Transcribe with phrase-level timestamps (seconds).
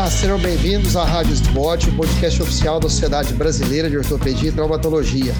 [0.00, 4.52] Olá, sejam bem-vindos à Rádio Spot, o podcast oficial da Sociedade Brasileira de Ortopedia e
[4.52, 5.34] Traumatologia.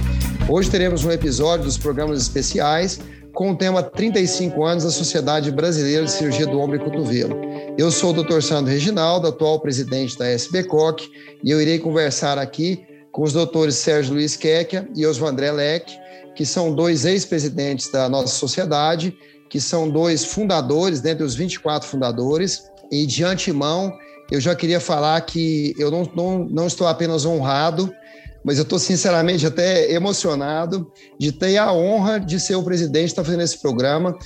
[0.47, 3.01] Hoje teremos um episódio dos programas especiais
[3.33, 7.41] com o tema 35 anos da Sociedade Brasileira de Cirurgia do Ombro e Cotovelo.
[7.79, 8.43] Eu sou o Dr.
[8.43, 11.11] Sandro Reginaldo, atual presidente da SBCOC,
[11.43, 15.95] e eu irei conversar aqui com os doutores Sérgio Luiz Quequia e Oswandré Leque,
[16.37, 19.17] que são dois ex-presidentes da nossa sociedade,
[19.49, 23.91] que são dois fundadores, dentre os 24 fundadores, e de antemão
[24.31, 27.93] eu já queria falar que eu não, não, não estou apenas honrado,
[28.45, 33.23] mas eu estou sinceramente até emocionado de ter a honra de ser o presidente, estar
[33.23, 34.17] tá fazendo esse programa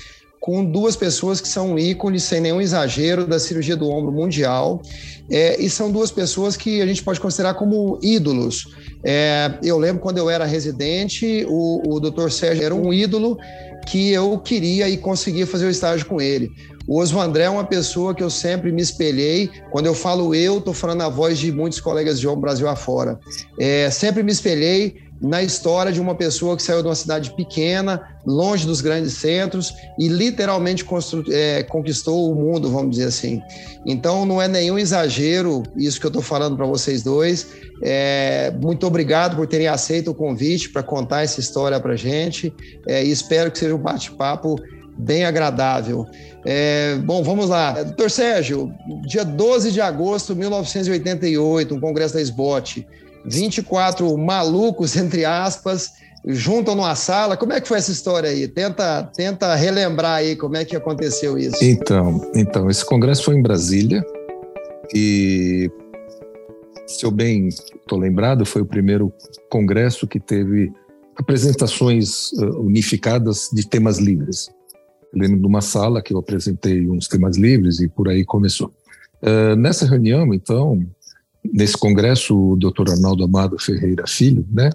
[0.45, 4.83] com duas pessoas que são ícones, sem nenhum exagero, da cirurgia do ombro mundial.
[5.31, 8.67] É, e são duas pessoas que a gente pode considerar como ídolos.
[9.03, 12.29] É, eu lembro quando eu era residente, o, o Dr.
[12.29, 13.39] Sérgio era um ídolo
[13.87, 16.51] que eu queria e conseguia fazer o estágio com ele.
[16.87, 19.51] O Osmo André é uma pessoa que eu sempre me espelhei.
[19.71, 23.19] Quando eu falo eu, estou falando a voz de muitos colegas de João Brasil afora.
[23.59, 28.03] É, sempre me espelhei na história de uma pessoa que saiu de uma cidade pequena,
[28.27, 30.85] longe dos grandes centros e literalmente
[31.31, 33.41] é, conquistou o mundo, vamos dizer assim.
[33.87, 37.47] Então, não é nenhum exagero isso que eu estou falando para vocês dois.
[37.83, 42.53] É, muito obrigado por terem aceito o convite para contar essa história para gente
[42.87, 44.57] é, e espero que seja um bate-papo
[44.97, 46.07] bem agradável.
[46.45, 47.83] É, bom, vamos lá.
[47.83, 48.73] Doutor Sérgio,
[49.07, 52.87] dia 12 de agosto de 1988, um congresso da SBOT,
[53.25, 55.93] 24 malucos, entre aspas,
[56.27, 57.37] juntam numa sala.
[57.37, 58.49] Como é que foi essa história aí?
[58.49, 61.63] Tenta, tenta relembrar aí como é que aconteceu isso.
[61.63, 64.05] Então, então esse congresso foi em Brasília
[64.95, 65.71] e,
[66.87, 69.13] se eu bem estou lembrado, foi o primeiro
[69.51, 70.73] congresso que teve
[71.17, 74.51] apresentações uh, unificadas de temas livres.
[75.15, 78.73] Lembro de uma sala que eu apresentei uns temas livres e por aí começou.
[79.23, 80.85] Uh, nessa reunião, então,
[81.45, 84.71] nesse congresso, o doutor Arnaldo Amado Ferreira Filho, né,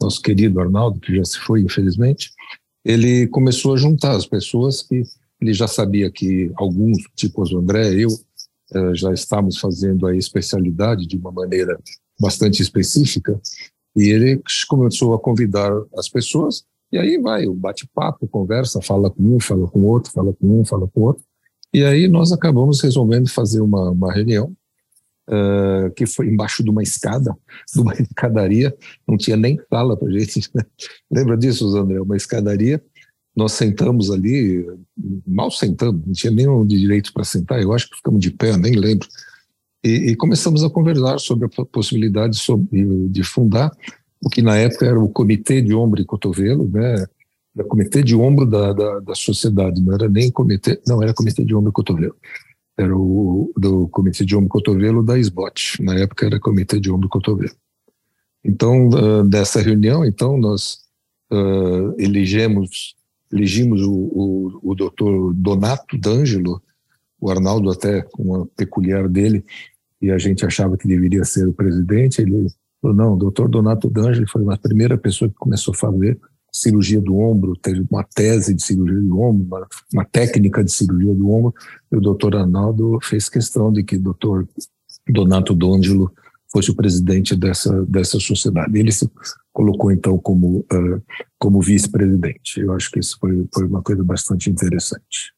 [0.00, 2.30] nosso querido Arnaldo, que já se foi, infelizmente,
[2.84, 5.02] ele começou a juntar as pessoas que
[5.40, 11.06] ele já sabia que alguns, tipo o André, eu, uh, já estávamos fazendo a especialidade
[11.06, 11.78] de uma maneira
[12.20, 13.40] bastante específica,
[13.96, 19.36] e ele começou a convidar as pessoas e aí vai o bate-papo, conversa, fala com
[19.36, 21.24] um, fala com outro, fala com um, fala com outro.
[21.72, 24.54] E aí nós acabamos resolvendo fazer uma, uma reunião
[25.26, 27.34] uh, que foi embaixo de uma escada,
[27.74, 28.76] de uma escadaria,
[29.08, 30.50] não tinha nem sala para gente.
[30.54, 30.62] Né?
[31.10, 31.98] Lembra disso, André?
[31.98, 32.82] Uma escadaria.
[33.34, 34.66] Nós sentamos ali,
[35.26, 38.74] mal sentamos, não tinha nenhum direito para sentar, eu acho que ficamos de pé, nem
[38.74, 39.08] lembro.
[39.82, 42.38] E, e começamos a conversar sobre a possibilidade
[43.08, 43.72] de fundar
[44.24, 47.06] o que na época era o Comitê de Ombro e Cotovelo, né?
[47.54, 51.44] Era Comitê de Ombro da, da, da sociedade, não era nem Comitê, não, era Comitê
[51.44, 52.16] de Ombro e Cotovelo.
[52.78, 56.90] Era o do Comitê de Ombro e Cotovelo da SBOT, na época era Comitê de
[56.90, 57.54] Ombro e Cotovelo.
[58.44, 60.78] Então, uh, dessa reunião, então, nós
[61.30, 62.96] uh, elegemos,
[63.30, 66.62] elegimos o, o, o doutor Donato D'Angelo,
[67.20, 69.44] o Arnaldo até com uma peculiar dele,
[70.00, 72.48] e a gente achava que deveria ser o presidente, ele
[72.82, 76.20] Falou, não, o doutor Donato D'Angelo foi a primeira pessoa que começou a fazer
[76.52, 81.14] cirurgia do ombro, teve uma tese de cirurgia do ombro, uma, uma técnica de cirurgia
[81.14, 81.54] do ombro,
[81.90, 84.46] e o doutor Arnaldo fez questão de que o doutor
[85.08, 86.12] Donato D'Angelo
[86.52, 88.78] fosse o presidente dessa, dessa sociedade.
[88.78, 89.10] Ele se
[89.50, 91.02] colocou, então, como, uh,
[91.38, 92.60] como vice-presidente.
[92.60, 95.32] Eu acho que isso foi, foi uma coisa bastante interessante.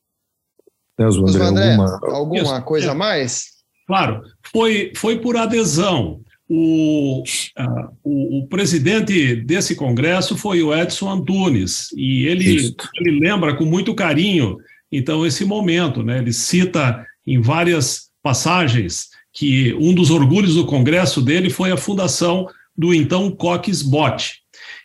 [0.99, 3.54] Né, André, André, alguma, alguma coisa a mais?
[3.87, 6.24] Claro, foi, foi por adesão.
[6.56, 13.56] O, uh, o, o, presidente desse congresso foi o Edson Antunes, e ele, ele lembra
[13.56, 14.59] com muito carinho,
[14.91, 16.03] então, esse momento.
[16.03, 16.19] Né?
[16.19, 22.47] Ele cita em várias passagens que um dos orgulhos do congresso dele foi a fundação
[22.76, 24.34] do então Coques Bot.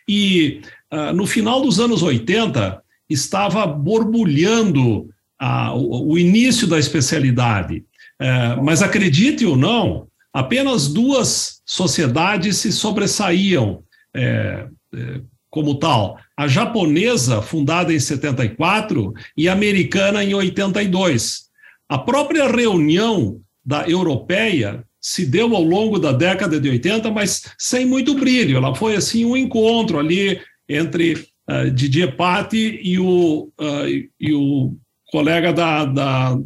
[0.08, 0.60] E
[0.92, 5.08] uh, no final dos anos 80, estava borbulhando
[5.40, 7.84] uh, o, o, início da especialidade.
[8.20, 13.82] Uh, mas acredite ou não, apenas duas sociedades se sobressaíam
[14.14, 21.50] é, é, como tal: a japonesa, fundada em 74, e a americana em 82.
[21.88, 27.86] A própria reunião da europeia se deu ao longo da década de 80, mas sem
[27.86, 28.56] muito brilho.
[28.56, 31.14] Ela foi assim um encontro ali entre
[31.48, 34.76] uh, Didier Patti e o, uh, e o
[35.10, 36.38] colega da, da,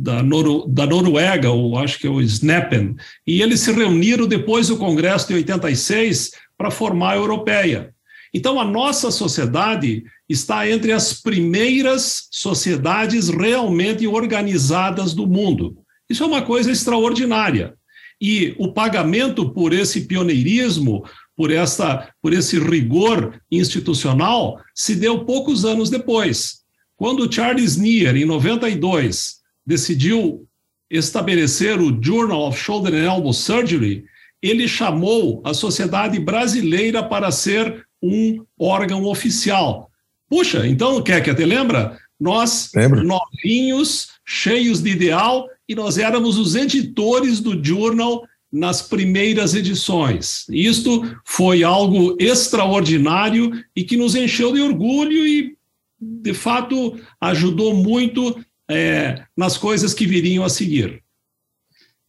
[0.00, 4.78] da, da Noruega, ou acho que é o Snappen, e eles se reuniram depois do
[4.78, 7.94] Congresso de 86 para formar a Europeia.
[8.32, 15.76] Então, a nossa sociedade está entre as primeiras sociedades realmente organizadas do mundo.
[16.08, 17.74] Isso é uma coisa extraordinária.
[18.18, 21.04] E o pagamento por esse pioneirismo,
[21.36, 26.60] por, essa, por esse rigor institucional, se deu poucos anos depois.
[26.96, 29.39] Quando Charles Neer, em 92,
[29.70, 30.48] decidiu
[30.90, 34.04] estabelecer o Journal of Shoulder and Elbow Surgery,
[34.42, 39.88] ele chamou a Sociedade Brasileira para ser um órgão oficial.
[40.28, 41.96] Puxa, então, quer que te lembra?
[42.18, 43.04] Nós, Lembro.
[43.04, 50.46] novinhos, cheios de ideal, e nós éramos os editores do Journal nas primeiras edições.
[50.48, 55.56] Isto foi algo extraordinário e que nos encheu de orgulho e,
[56.00, 58.36] de fato, ajudou muito
[58.70, 61.02] é, nas coisas que viriam a seguir.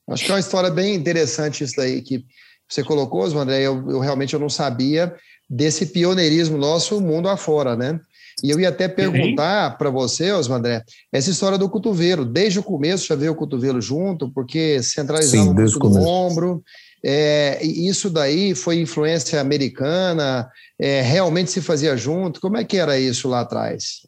[0.10, 2.24] Acho que é uma história bem interessante isso daí que
[2.70, 3.62] você colocou, André.
[3.62, 5.14] Eu, eu realmente eu não sabia
[5.50, 8.00] desse pioneirismo nosso mundo afora, né?
[8.44, 12.26] E eu ia até perguntar para você, Osmandré, essa história do cotovelo.
[12.26, 16.64] Desde o começo já veio o cotovelo junto, porque centralizava Sim, no ombro.
[17.04, 20.50] É, isso daí foi influência americana?
[20.80, 22.40] É, realmente se fazia junto?
[22.40, 24.02] Como é que era isso lá atrás?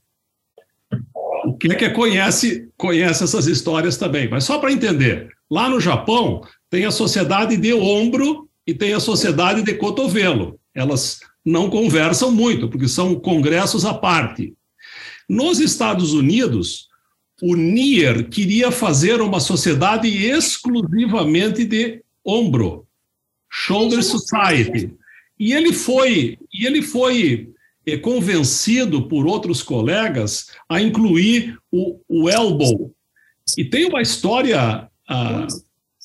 [1.45, 5.29] O que é que conhece, conhece essas histórias também, mas só para entender.
[5.49, 10.59] Lá no Japão, tem a sociedade de ombro e tem a sociedade de cotovelo.
[10.73, 14.53] Elas não conversam muito, porque são congressos à parte.
[15.29, 16.87] Nos Estados Unidos,
[17.41, 22.87] o NIR queria fazer uma sociedade exclusivamente de ombro,
[23.49, 24.93] Shoulder Society.
[25.39, 27.52] E ele foi, e ele foi
[28.01, 32.93] convencido por outros colegas a incluir o, o elbow.
[33.57, 35.47] E tem uma história ah,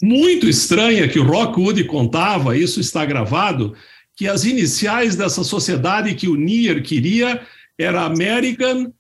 [0.02, 3.76] muito estranha que o Rockwood contava, isso está gravado,
[4.16, 7.46] que as iniciais dessa sociedade que o Nier queria
[7.78, 8.92] era American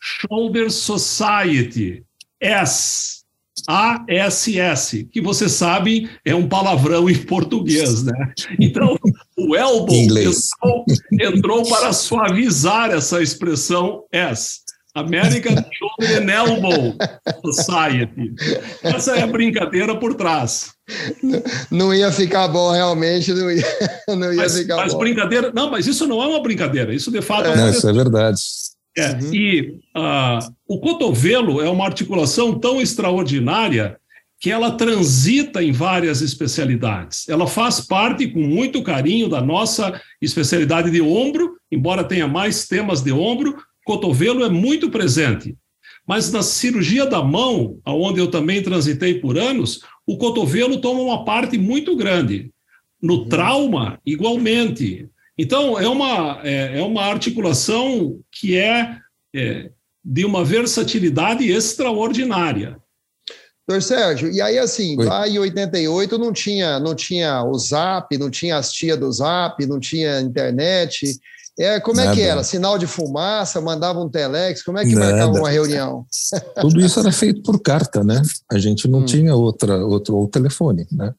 [0.00, 2.02] Shoulder Society,
[2.40, 3.22] S,
[3.68, 8.32] ASS, que você sabe é um palavrão em português, né?
[8.58, 8.96] Então,
[9.36, 14.60] o elbow entrou, entrou, para suavizar essa expressão S.
[14.94, 16.96] American Shoulder and Elbow
[17.44, 18.34] Society.
[18.82, 20.70] Essa é a brincadeira por trás.
[21.70, 23.64] Não ia ficar bom, realmente, não ia,
[24.08, 24.98] não ia mas, ficar mas bom.
[24.98, 27.92] brincadeira, não, mas isso não é uma brincadeira, isso de fato é, não, isso é
[27.92, 28.40] verdade.
[28.96, 29.34] É, uhum.
[29.34, 33.98] E uh, o cotovelo é uma articulação tão extraordinária
[34.40, 37.28] que ela transita em várias especialidades.
[37.28, 43.02] Ela faz parte, com muito carinho, da nossa especialidade de ombro, embora tenha mais temas
[43.02, 45.56] de ombro, cotovelo é muito presente.
[46.06, 51.24] Mas na cirurgia da mão, onde eu também transitei por anos, o cotovelo toma uma
[51.24, 52.50] parte muito grande.
[53.02, 53.28] No uhum.
[53.28, 55.08] trauma, igualmente.
[55.38, 58.98] Então, é uma, é, é uma articulação que é,
[59.34, 59.70] é
[60.04, 62.76] de uma versatilidade extraordinária.
[63.68, 65.04] Doutor Sérgio, e aí assim, Oi.
[65.04, 69.64] lá em 88 não tinha, não tinha o Zap, não tinha as tia do Zap,
[69.66, 71.20] não tinha internet,
[71.58, 72.12] é, como Nada.
[72.12, 72.44] é que era?
[72.44, 75.10] Sinal de fumaça, mandava um telex, como é que Nada.
[75.10, 76.06] marcava uma reunião?
[76.60, 78.22] Tudo isso era feito por carta, né?
[78.50, 79.04] A gente não hum.
[79.04, 81.12] tinha outra, outro ou telefone, né?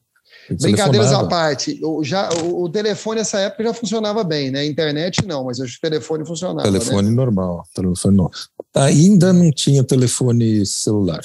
[0.54, 4.64] Brincadeiras à parte, o, já, o, o, telefone nessa época já funcionava bem, né?
[4.66, 6.62] Internet não, mas acho que o telefone funcionava.
[6.62, 7.14] Telefone né?
[7.14, 8.40] normal, telefone normal.
[8.74, 11.20] Ainda não tinha telefone celular.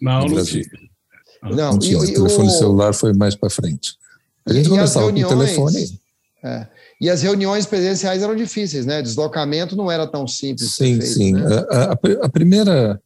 [0.00, 0.64] Não, no Brasil.
[1.42, 1.94] Não, não, não tinha.
[1.94, 2.52] E, o telefone o...
[2.52, 3.94] celular foi mais para frente.
[4.46, 6.00] A gente conversava reuniões, com o telefone.
[6.44, 6.66] É.
[7.00, 9.00] E as reuniões presenciais eram difíceis, né?
[9.02, 10.74] Deslocamento não era tão simples.
[10.74, 11.32] Sim, feito, sim.
[11.32, 11.40] Né?
[11.70, 13.00] A, a, a, primeira,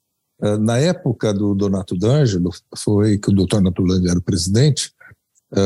[0.60, 4.92] na época do Donato D'Angelo, foi que o doutor Natulândia era o presidente,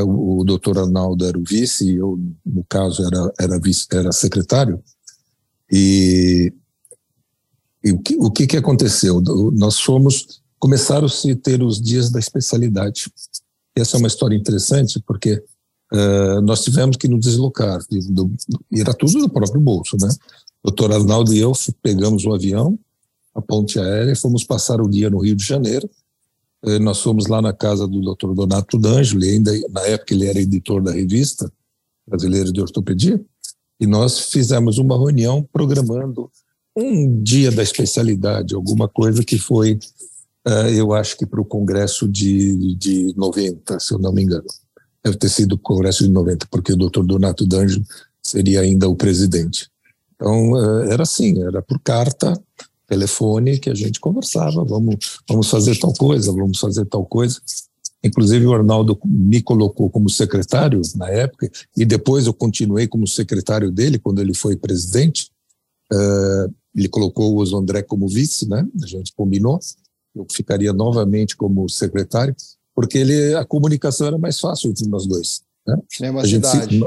[0.05, 4.11] o, o doutor Arnaldo era o vice, e eu, no caso, era, era, vice, era
[4.11, 4.83] secretário.
[5.71, 6.52] E,
[7.85, 9.21] e o, que, o que, que aconteceu?
[9.52, 13.11] Nós fomos, começaram-se a ter os dias da especialidade.
[13.76, 15.43] Essa é uma história interessante, porque
[15.93, 17.78] uh, nós tivemos que nos deslocar,
[18.73, 20.09] e era tudo do próprio bolso, né?
[20.62, 22.76] O doutor Arnaldo e eu pegamos um avião,
[23.33, 25.88] a ponte aérea, fomos passar o dia no Rio de Janeiro.
[26.67, 30.41] Uh, nós fomos lá na casa do doutor Donato D'Angelo, ainda na época ele era
[30.41, 31.51] editor da revista
[32.07, 33.23] brasileira de ortopedia,
[33.79, 36.31] e nós fizemos uma reunião programando
[36.77, 39.79] um dia da especialidade, alguma coisa que foi,
[40.47, 44.47] uh, eu acho que para o congresso de, de 90, se eu não me engano
[45.07, 47.85] deve ter sido o Congresso de 90, porque o doutor Donato D'Angelo
[48.21, 49.69] seria ainda o presidente.
[50.15, 52.33] Então, eh, era assim, era por carta,
[52.87, 57.40] telefone, que a gente conversava, vamos, vamos fazer tal coisa, vamos fazer tal coisa.
[58.05, 63.71] Inclusive, o Arnaldo me colocou como secretário na época, e depois eu continuei como secretário
[63.71, 65.31] dele, quando ele foi presidente.
[65.93, 68.66] Uh, ele colocou o Osandré como vice, né?
[68.83, 69.59] A gente combinou.
[70.14, 72.35] Eu ficaria novamente como secretário
[72.76, 75.43] porque ele, a comunicação era mais fácil entre nós dois.
[75.66, 75.81] Né?
[76.21, 76.78] A cidade.
[76.78, 76.87] Se,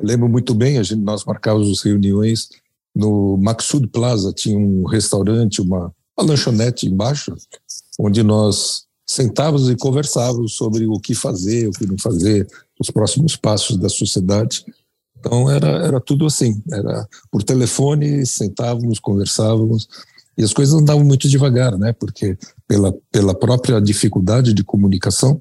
[0.00, 2.48] lembro muito bem, a gente, nós marcávamos reuniões
[2.94, 7.34] no Maxud Plaza, tinha um restaurante, uma, uma lanchonete embaixo,
[7.98, 12.46] onde nós sentávamos e conversávamos sobre o que fazer, o que não fazer,
[12.80, 14.64] os próximos passos da sociedade.
[15.18, 19.88] Então era, era tudo assim, era por telefone, sentávamos, conversávamos,
[20.36, 21.92] e as coisas andavam muito devagar, né?
[21.92, 22.36] Porque
[22.66, 25.40] pela, pela própria dificuldade de comunicação.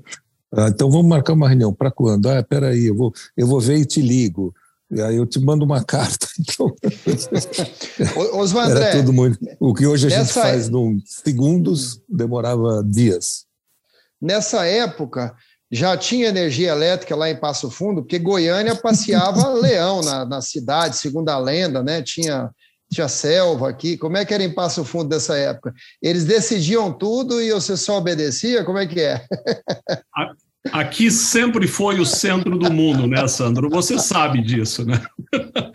[0.55, 2.27] Ah, então vamos marcar uma reunião para quando?
[2.27, 4.53] Ah, peraí, eu vou, eu vou ver e te ligo.
[4.93, 6.27] E aí eu te mando uma carta.
[6.39, 6.73] Então,
[8.71, 9.39] André, era tudo muito.
[9.59, 13.45] O que hoje a gente faz em segundos demorava dias.
[14.21, 15.35] Nessa época,
[15.71, 20.97] já tinha energia elétrica lá em Passo Fundo, porque Goiânia passeava leão na, na cidade,
[20.97, 22.01] segundo a lenda, né?
[22.01, 22.51] Tinha
[22.93, 23.97] tinha selva aqui.
[23.97, 25.73] Como é que era em Passo Fundo dessa época?
[26.01, 28.63] Eles decidiam tudo e você só obedecia?
[28.63, 29.25] Como é que é?
[30.71, 33.69] Aqui sempre foi o centro do mundo, né, Sandro?
[33.69, 35.01] Você sabe disso, né?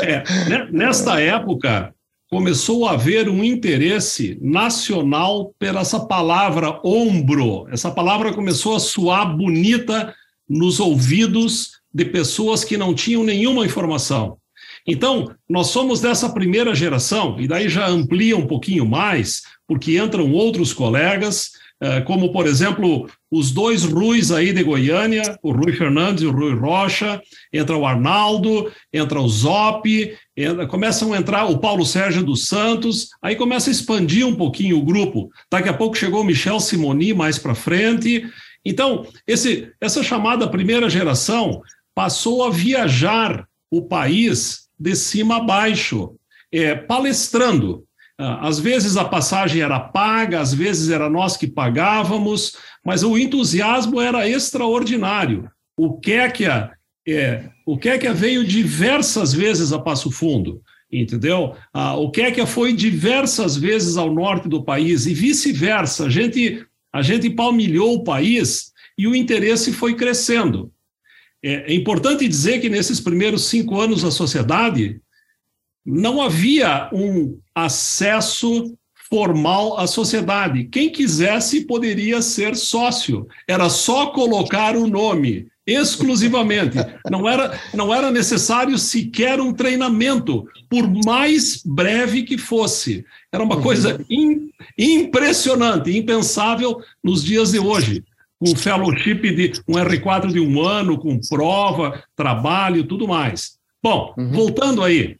[0.00, 1.92] É, né, nesta época,
[2.30, 7.66] começou a haver um interesse nacional por essa palavra ombro.
[7.70, 10.14] Essa palavra começou a soar bonita
[10.48, 14.38] nos ouvidos de pessoas que não tinham nenhuma informação.
[14.86, 20.32] Então, nós somos dessa primeira geração, e daí já amplia um pouquinho mais, porque entram
[20.32, 21.52] outros colegas,
[22.06, 26.54] como, por exemplo, os dois Ruis aí de Goiânia, o Rui Fernandes e o Rui
[26.54, 27.20] Rocha,
[27.52, 33.10] entra o Arnaldo, entra o Zop, entra, começam a entrar o Paulo Sérgio dos Santos,
[33.22, 35.30] aí começa a expandir um pouquinho o grupo.
[35.50, 38.28] Daqui a pouco chegou o Michel Simoni mais para frente.
[38.64, 41.62] Então, esse, essa chamada primeira geração
[41.94, 46.14] passou a viajar o país de cima a baixo,
[46.52, 47.84] é, palestrando.
[48.18, 53.16] Ah, às vezes a passagem era paga, às vezes era nós que pagávamos, mas o
[53.16, 55.48] entusiasmo era extraordinário.
[55.78, 56.72] O Kékia,
[57.06, 60.60] é, o Kékia veio diversas vezes a Passo Fundo,
[60.90, 61.54] entendeu?
[61.72, 66.06] Ah, o Kékia foi diversas vezes ao norte do país e vice-versa.
[66.06, 70.72] A gente, a gente palmilhou o país e o interesse foi crescendo.
[71.40, 75.00] É, é importante dizer que nesses primeiros cinco anos da sociedade
[75.84, 78.76] não havia um acesso
[79.08, 80.64] formal à sociedade.
[80.64, 83.26] Quem quisesse poderia ser sócio.
[83.46, 86.76] Era só colocar o nome exclusivamente.
[87.10, 93.04] Não era, não era necessário sequer um treinamento, por mais breve que fosse.
[93.32, 98.04] Era uma coisa in, impressionante, impensável nos dias de hoje
[98.38, 103.58] com fellowship de um R4 de um ano, com prova, trabalho, tudo mais.
[103.82, 104.32] Bom, uhum.
[104.32, 105.16] voltando aí,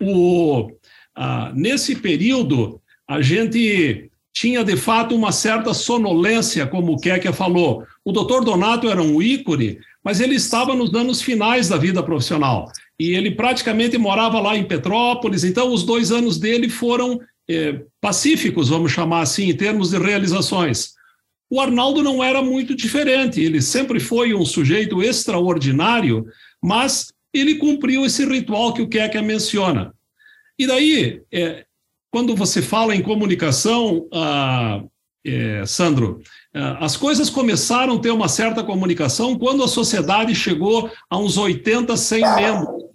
[0.00, 0.70] o,
[1.14, 7.84] ah, nesse período a gente tinha de fato uma certa sonolência, como o Kekia falou.
[8.04, 12.70] O doutor Donato era um ícone, mas ele estava nos anos finais da vida profissional.
[13.00, 18.68] E ele praticamente morava lá em Petrópolis, então os dois anos dele foram eh, pacíficos,
[18.68, 20.92] vamos chamar assim, em termos de realizações.
[21.50, 26.26] O Arnaldo não era muito diferente, ele sempre foi um sujeito extraordinário,
[26.62, 29.94] mas ele cumpriu esse ritual que o Kekia menciona.
[30.58, 31.64] E daí, é,
[32.10, 34.82] quando você fala em comunicação, ah,
[35.24, 36.20] é, Sandro,
[36.54, 41.36] ah, as coisas começaram a ter uma certa comunicação quando a sociedade chegou a uns
[41.36, 42.88] 80, 100 membros.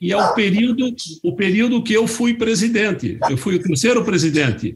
[0.00, 3.18] E é o período, o período que eu fui presidente.
[3.28, 4.74] Eu fui o terceiro presidente.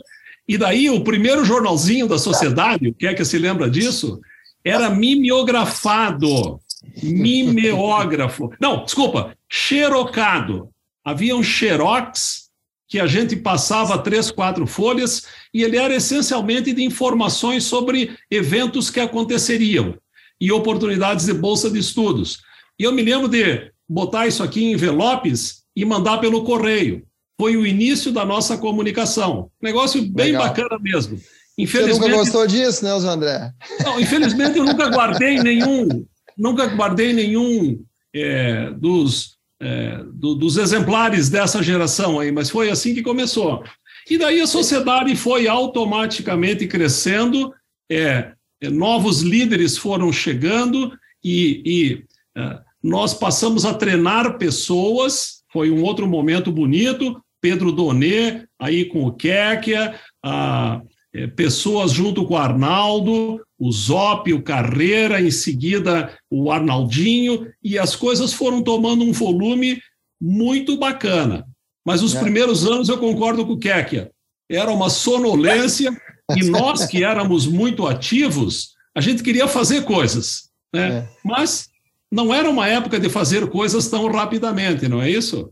[0.48, 4.20] E daí o primeiro jornalzinho da sociedade, o que é que se lembra disso?
[4.64, 6.58] Era mimeografado.
[7.02, 8.50] Mimeógrafo.
[8.60, 10.68] Não, desculpa, xerocado.
[11.04, 12.42] Havia um xerox
[12.88, 18.90] que a gente passava três, quatro folhas e ele era essencialmente de informações sobre eventos
[18.90, 19.96] que aconteceriam
[20.40, 22.42] e oportunidades de bolsa de estudos.
[22.78, 27.02] E eu me lembro de botar isso aqui em envelopes e mandar pelo correio
[27.40, 29.50] foi o início da nossa comunicação.
[29.60, 30.48] Negócio bem Legal.
[30.48, 31.18] bacana mesmo.
[31.58, 33.52] Infelizmente, Você nunca gostou disso, né, André?
[33.84, 37.84] Não, infelizmente eu nunca guardei nenhum, nunca guardei nenhum
[38.14, 43.64] é, dos, é, do, dos exemplares dessa geração aí, mas foi assim que começou.
[44.08, 47.52] E daí a sociedade foi automaticamente crescendo,
[47.90, 52.04] é, é novos líderes foram chegando e, e
[52.36, 55.42] é, nós passamos a treinar pessoas.
[55.52, 57.22] Foi um outro momento bonito.
[57.40, 60.80] Pedro Donê, aí com o Kékia, a,
[61.12, 67.78] é, pessoas junto com o Arnaldo, o Zop, o Carreira, em seguida o Arnaldinho, e
[67.78, 69.80] as coisas foram tomando um volume
[70.20, 71.46] muito bacana.
[71.86, 72.18] Mas os é.
[72.18, 74.10] primeiros anos eu concordo com o Kékia.
[74.50, 75.96] Era uma sonolência,
[76.36, 80.88] e nós que éramos muito ativos, a gente queria fazer coisas, né?
[80.88, 81.08] É.
[81.24, 81.68] Mas
[82.10, 85.48] não era uma época de fazer coisas tão rapidamente, não é isso?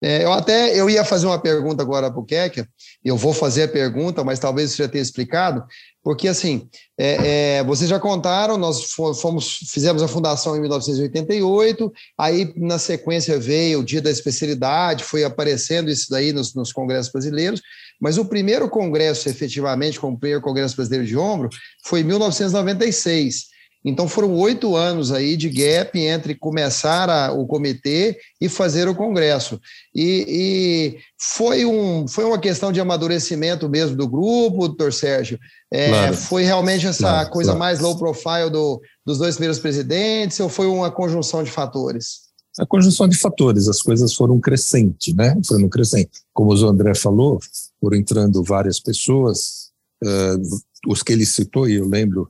[0.00, 2.68] É, eu até eu ia fazer uma pergunta agora para o Kekia,
[3.04, 5.64] eu vou fazer a pergunta, mas talvez você já tenha explicado,
[6.04, 12.52] porque assim, é, é, vocês já contaram, nós fomos, fizemos a fundação em 1988, aí
[12.56, 17.60] na sequência veio o Dia da Especialidade, foi aparecendo isso daí nos, nos congressos brasileiros,
[18.00, 21.48] mas o primeiro congresso, efetivamente, como o primeiro congresso brasileiro de ombro,
[21.84, 23.57] foi em 1996.
[23.84, 28.94] Então foram oito anos aí de gap entre começar a, o comitê e fazer o
[28.94, 29.60] congresso.
[29.94, 35.38] E, e, foi, um, foi uma questão de amadurecimento mesmo do grupo, doutor Sérgio.
[35.72, 36.16] É, claro.
[36.16, 37.58] Foi realmente essa claro, coisa claro.
[37.58, 42.28] mais low profile do, dos dois primeiros presidentes ou foi uma conjunção de fatores?
[42.58, 45.36] A conjunção de fatores, as coisas foram crescente, né?
[45.46, 46.10] Foram crescente.
[46.32, 47.38] Como o André falou,
[47.80, 49.70] foram entrando várias pessoas,
[50.02, 52.28] uh, os que ele citou, e eu lembro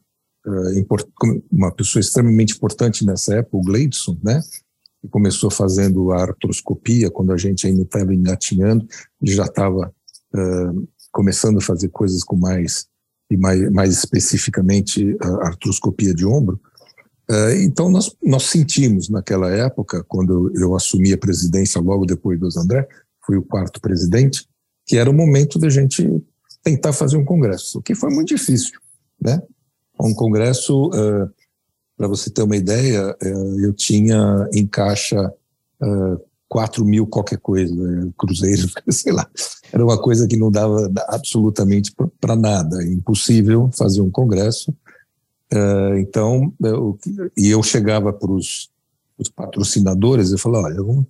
[1.50, 4.40] uma pessoa extremamente importante nessa época, o Gleidson, né?
[5.00, 8.86] Que começou fazendo a artroscopia quando a gente ainda estava engatinhando,
[9.22, 9.92] já estava
[10.34, 12.86] uh, começando a fazer coisas com mais
[13.30, 16.60] e mais, mais especificamente a artroscopia de ombro.
[17.30, 22.48] Uh, então nós, nós sentimos naquela época, quando eu assumi a presidência logo depois do
[22.58, 22.88] André,
[23.24, 24.46] fui o quarto presidente,
[24.86, 26.08] que era o momento da gente
[26.62, 28.80] tentar fazer um congresso, o que foi muito difícil,
[29.22, 29.40] né?
[30.06, 31.30] Um congresso, uh,
[31.96, 35.32] para você ter uma ideia, uh, eu tinha em caixa
[35.82, 39.28] uh, 4 mil qualquer coisa, né, cruzeiros, sei lá.
[39.72, 44.70] Era uma coisa que não dava absolutamente para nada, impossível fazer um congresso.
[45.52, 46.98] Uh, então, eu,
[47.36, 48.70] e eu chegava para os
[49.34, 51.06] patrocinadores e falava, olha, vamos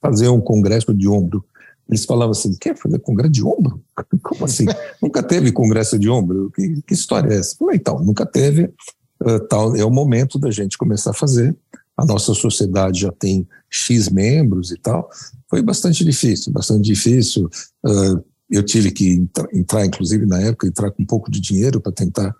[0.00, 1.44] fazer um congresso de ombro.
[1.90, 3.82] Eles falavam assim, quer fazer congresso de ombro?
[4.22, 4.64] Como assim?
[5.02, 6.50] nunca teve congresso de ombro?
[6.54, 7.56] Que, que história é essa?
[7.56, 8.72] Falei, então, nunca teve.
[9.20, 11.54] Uh, tal, é o momento da gente começar a fazer.
[11.96, 15.10] A nossa sociedade já tem X membros e tal.
[15.48, 17.50] Foi bastante difícil, bastante difícil.
[17.84, 21.92] Uh, eu tive que entrar, inclusive na época, entrar com um pouco de dinheiro para
[21.92, 22.30] tentar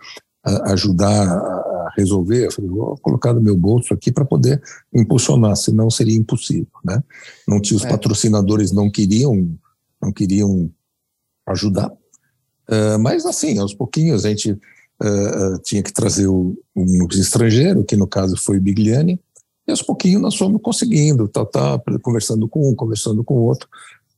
[0.47, 1.27] uh, ajudar
[1.96, 2.46] resolver.
[2.46, 4.62] Eu falei, vou colocar no meu bolso aqui para poder
[4.94, 7.03] impulsionar, senão seria impossível, né?
[7.46, 7.88] Não tinha os é.
[7.88, 9.48] patrocinadores não queriam
[10.00, 10.70] não queriam
[11.46, 17.85] ajudar, uh, mas assim aos pouquinhos a gente uh, tinha que trazer o, um estrangeiro,
[17.85, 19.20] que no caso foi o Bigliani,
[19.68, 23.68] e aos pouquinhos nós fomos conseguindo, tá, tá, conversando com um, conversando com o outro,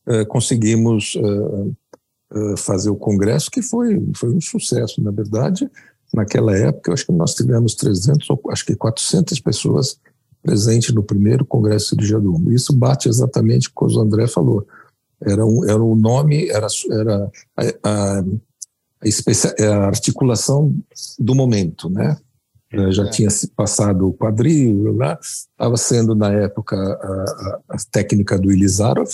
[0.06, 1.16] uh, conseguimos
[2.56, 5.70] fazer o congresso que foi foi um sucesso na verdade
[6.12, 9.98] Naquela época, eu acho que nós tivemos 300, ou acho que 400 pessoas
[10.42, 12.52] presentes no primeiro Congresso de Ombro.
[12.52, 14.66] Isso bate exatamente com o que o André falou.
[15.20, 20.74] Era, um, era o nome, era, era a, a, a, a articulação
[21.18, 22.16] do momento, né?
[22.90, 23.10] já é.
[23.10, 29.10] tinha passado o quadril lá, estava sendo na época a, a, técnica do Ilizarov,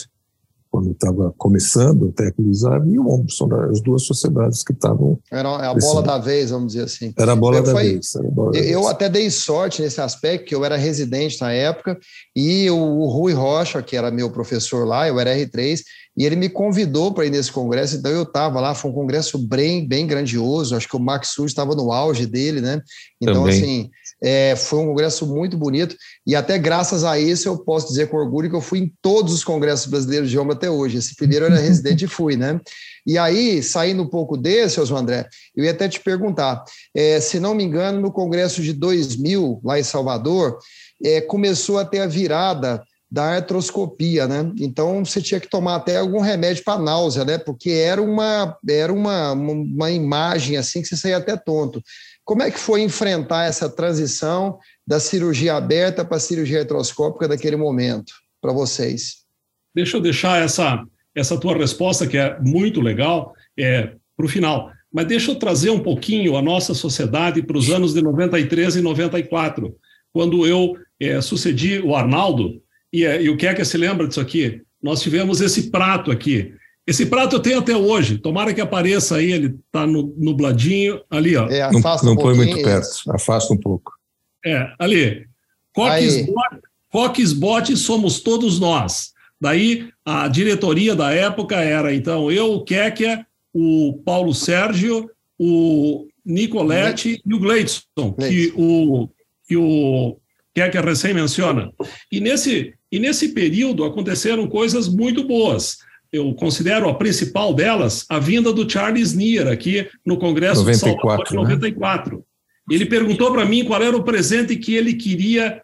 [0.71, 5.19] quando estava começando até cruzar, e o são as duas sociedades que estavam.
[5.31, 7.13] Era a bola da vez, vamos dizer assim.
[7.17, 8.71] Era a bola, da, foi, vez, a bola eu, da vez.
[8.73, 11.99] Eu até dei sorte nesse aspecto, que eu era residente na época,
[12.35, 15.81] e o, o Rui Rocha, que era meu professor lá, eu era R3,
[16.19, 19.39] e ele me convidou para ir nesse congresso, então eu estava lá, foi um congresso
[19.39, 22.83] bem, bem grandioso, acho que o Max Sul estava no auge dele, né?
[23.21, 23.57] Então, Também.
[23.57, 28.09] assim, é, foi um congresso muito bonito e até graças a isso eu posso dizer
[28.09, 30.99] com orgulho que eu fui em todos os congressos brasileiros de ombro até hoje.
[30.99, 32.61] Esse primeiro era residente e fui, né?
[33.07, 37.39] E aí, saindo um pouco desse, Osmo André, eu ia até te perguntar, é, se
[37.39, 40.59] não me engano, no congresso de 2000, lá em Salvador,
[41.05, 44.53] é, começou a ter a virada da artroscopia, né?
[44.59, 47.39] Então você tinha que tomar até algum remédio para náusea, né?
[47.39, 51.83] Porque era uma era uma, uma imagem assim que você saía até tonto.
[52.25, 57.57] Como é que foi enfrentar essa transição da cirurgia aberta para a cirurgia artroscópica daquele
[57.57, 59.25] momento para vocês?
[59.75, 64.71] Deixa eu deixar essa, essa tua resposta, que é muito legal, é, para o final.
[64.93, 68.81] Mas deixa eu trazer um pouquinho a nossa sociedade para os anos de 93 e
[68.83, 69.75] 94,
[70.13, 72.61] quando eu é, sucedi o Arnaldo,
[72.93, 74.63] e, é, e o que é que se lembra disso aqui?
[74.83, 76.55] Nós tivemos esse prato aqui,
[76.89, 78.17] esse prato eu tenho até hoje.
[78.17, 81.03] Tomara que apareça aí, ele está no, nubladinho.
[81.11, 81.47] Ali, ó.
[81.47, 83.93] É, não não um põe muito perto, afasta um pouco.
[84.43, 85.27] É, ali.
[86.91, 89.13] Coques Bote somos todos nós.
[89.39, 97.21] Daí a diretoria da época era, então, eu, o Kekia, o Paulo Sérgio, o Nicolete
[97.25, 99.11] e o Gleidson, que o,
[99.47, 100.17] que o
[100.55, 101.71] Kekia recém menciona.
[102.11, 105.79] E nesse, e nesse período aconteceram coisas muito boas
[106.13, 111.31] eu considero a principal delas a vinda do Charles Neer aqui no Congresso 94, de
[111.31, 112.17] Salvador, 94.
[112.17, 112.23] Né?
[112.71, 115.63] ele perguntou para mim qual era o presente que ele queria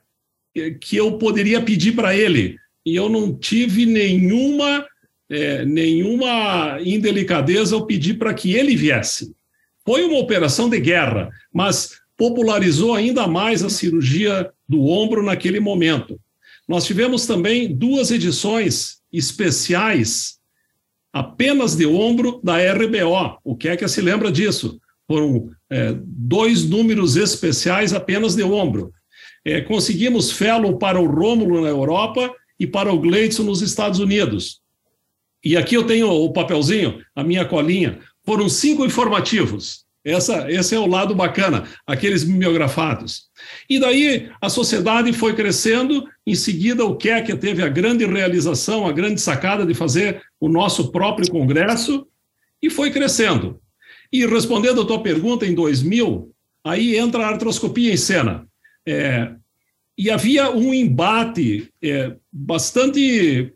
[0.81, 2.57] que eu poderia pedir para ele.
[2.87, 4.87] E eu não tive nenhuma
[5.29, 9.35] é, nenhuma indelicadeza ao pedir para que ele viesse.
[9.85, 16.21] Foi uma operação de guerra, mas popularizou ainda mais a cirurgia do ombro naquele momento.
[16.69, 20.39] Nós tivemos também duas edições especiais
[21.13, 23.39] apenas de ombro da RBO.
[23.45, 24.81] O que é que se lembra disso?
[25.07, 28.93] Foram é, dois números especiais apenas de ombro.
[29.45, 34.61] É, conseguimos fellow para o Rômulo na Europa e para o Gleidson nos Estados Unidos.
[35.45, 38.01] E aqui eu tenho o papelzinho, a minha colinha.
[38.25, 39.84] Foram cinco informativos.
[40.05, 43.31] Essa, esse é o lado bacana, aqueles mimeografados.
[43.69, 48.93] E daí a sociedade foi crescendo, em seguida o Kekia teve a grande realização, a
[48.93, 52.07] grande sacada de fazer o nosso próprio congresso,
[52.61, 53.61] e foi crescendo.
[54.13, 56.31] E respondendo a tua pergunta, em 2000,
[56.63, 58.47] aí entra a artroscopia em cena.
[58.87, 59.33] É,
[59.97, 63.53] e havia um embate é, bastante,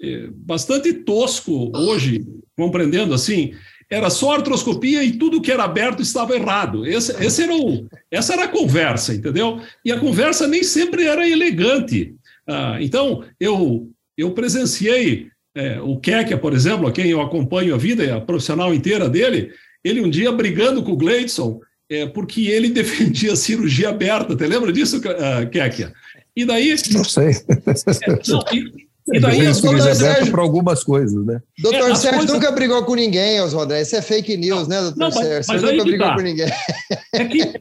[0.00, 3.54] é, bastante tosco hoje, compreendendo assim,
[3.90, 6.86] era só artroscopia e tudo que era aberto estava errado.
[6.86, 9.60] Esse, esse era o, essa era a conversa, entendeu?
[9.84, 12.14] E a conversa nem sempre era elegante.
[12.46, 17.78] Ah, então, eu, eu presenciei é, o Kekia, por exemplo, a quem eu acompanho a
[17.78, 22.68] vida, a profissional inteira dele, ele um dia brigando com o Gleidson, é, porque ele
[22.70, 24.36] defendia a cirurgia aberta.
[24.36, 25.92] Você lembra disso, uh, Kekia?
[26.36, 26.74] E daí.
[26.92, 27.32] Não sei.
[28.02, 31.40] É, não, e, e daí aberta para algumas coisas, né?
[31.58, 32.34] Doutor é, Sérgio coisas...
[32.34, 33.82] nunca brigou com ninguém, Oswaldé.
[33.82, 35.44] Isso é fake news, não, né, doutor não, Sérgio?
[35.44, 36.14] Você nunca brigou tá.
[36.14, 36.46] com ninguém.
[37.14, 37.52] É que,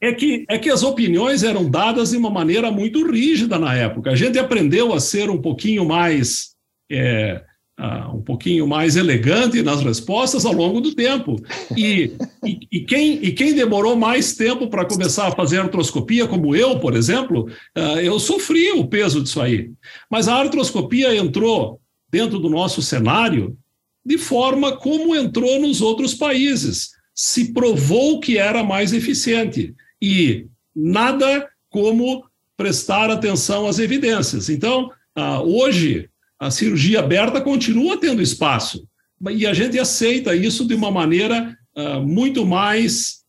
[0.00, 4.10] é, que, é que as opiniões eram dadas de uma maneira muito rígida na época.
[4.10, 6.52] A gente aprendeu a ser um pouquinho mais.
[6.90, 7.42] É,
[7.82, 11.36] uh, um pouquinho mais elegante nas respostas ao longo do tempo.
[11.76, 12.12] E,
[12.44, 16.78] e, e quem, e quem demorou mais tempo para começar a fazer artroscopia, como eu,
[16.78, 19.72] por exemplo, uh, eu sofri o peso disso aí.
[20.08, 23.56] Mas a artroscopia entrou dentro do nosso cenário
[24.04, 26.90] de forma como entrou nos outros países.
[27.14, 29.74] Se provou que era mais eficiente.
[30.00, 32.24] E nada como
[32.56, 34.48] prestar atenção às evidências.
[34.48, 36.08] Então, uh, hoje,
[36.42, 38.84] a cirurgia aberta continua tendo espaço.
[39.30, 43.20] E a gente aceita isso de uma maneira uh, muito mais,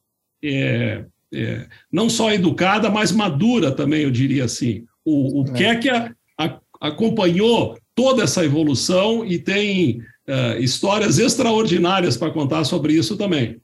[0.43, 4.83] é, é, não só educada, mas madura também, eu diria assim.
[5.05, 5.75] O, o é.
[5.75, 6.11] que a,
[6.81, 13.61] acompanhou toda essa evolução e tem uh, histórias extraordinárias para contar sobre isso também.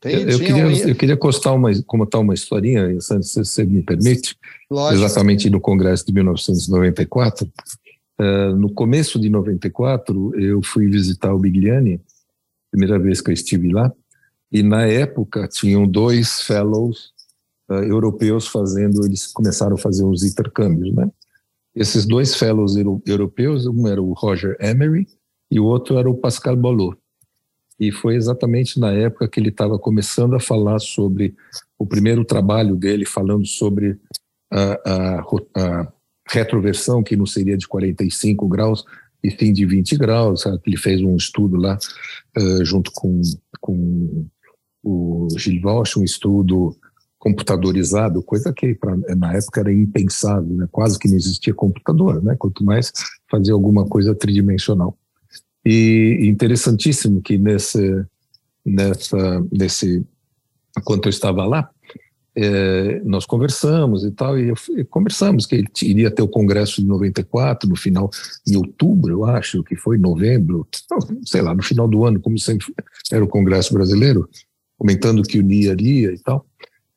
[0.00, 0.72] Tem, eu, queria, um...
[0.72, 4.36] eu queria contar uma, contar uma historinha, se você me permite,
[4.68, 5.04] Lógico.
[5.04, 7.48] exatamente no Congresso de 1994,
[8.20, 12.00] Uh, no começo de 94, eu fui visitar o Bigliani,
[12.70, 13.92] primeira vez que eu estive lá,
[14.50, 17.12] e na época tinham dois fellows
[17.68, 21.10] uh, europeus fazendo, eles começaram a fazer uns intercâmbios, né?
[21.74, 25.08] Esses dois fellows euro, europeus, um era o Roger Emery
[25.50, 26.98] e o outro era o Pascal Bollot.
[27.80, 31.34] E foi exatamente na época que ele estava começando a falar sobre
[31.78, 33.98] o primeiro trabalho dele, falando sobre
[34.50, 35.24] a, a,
[35.56, 35.92] a
[36.28, 38.84] retroversão, que não seria de 45 graus,
[39.22, 40.44] e sim de 20 graus.
[40.66, 41.78] Ele fez um estudo lá,
[42.36, 43.20] uh, junto com,
[43.60, 44.26] com
[44.82, 46.76] o Gilles Walsh, um estudo
[47.18, 50.66] computadorizado, coisa que pra, na época era impensável, né?
[50.72, 52.34] quase que não existia computador, né?
[52.36, 52.92] quanto mais
[53.30, 54.98] fazer alguma coisa tridimensional.
[55.64, 58.04] E interessantíssimo que nesse,
[58.66, 60.04] nessa, nesse,
[60.76, 61.70] enquanto eu estava lá,
[62.34, 66.86] é, nós conversamos e tal, e, e conversamos que ele iria ter o congresso de
[66.86, 68.10] 94, no final,
[68.46, 70.66] em outubro, eu acho, que foi novembro,
[71.24, 72.66] sei lá, no final do ano, como sempre
[73.10, 74.28] era o congresso brasileiro,
[74.78, 76.46] comentando que unia iria e tal.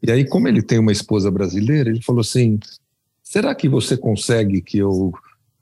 [0.01, 2.59] E aí, como ele tem uma esposa brasileira, ele falou assim,
[3.23, 5.13] será que você consegue que eu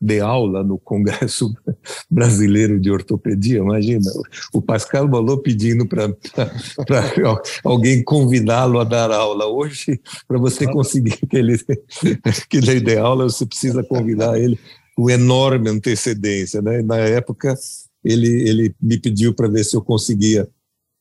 [0.04, 1.56] de aula no Congresso
[2.12, 4.12] Brasileiro de Ortopedia, imagina,
[4.54, 6.14] o Pascal Balot pedindo para
[7.64, 9.48] alguém convidá-lo a dar aula.
[9.48, 11.58] Hoje, para você conseguir que ele,
[12.50, 14.60] que ele dê aula, você precisa convidar ele
[14.94, 16.62] com enorme antecedência.
[16.62, 16.82] Né?
[16.82, 17.56] Na época,
[18.04, 20.50] ele, ele me pediu para ver se eu conseguia,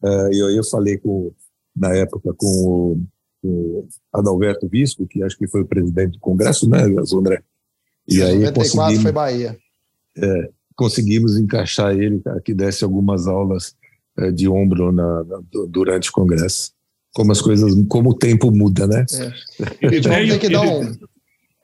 [0.01, 1.33] uh, e aí eu falei com,
[1.75, 3.03] na época com o,
[3.43, 7.43] o Adalberto Visco, que acho que foi o presidente do Congresso, né, André?
[8.09, 9.59] E aí 94 conseguimos, foi Bahia.
[10.17, 13.75] É, conseguimos encaixar ele que desse algumas aulas
[14.19, 16.73] é, de ombro na, na, durante o congresso.
[17.15, 19.05] Como as coisas, como o tempo muda, né?
[19.13, 19.33] É.
[19.83, 20.97] Ele veio, que dar um...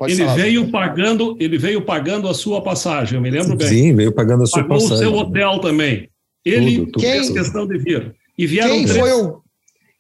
[0.07, 3.69] ele veio pagando, ele veio pagando a sua passagem, eu me lembro bem.
[3.69, 5.05] Sim, veio pagando a sua Pagou passagem.
[5.05, 6.11] Pagou o seu hotel também.
[6.45, 8.15] Ele tudo, tudo, fez questão de vir.
[8.37, 9.43] E vieram quem três, foi o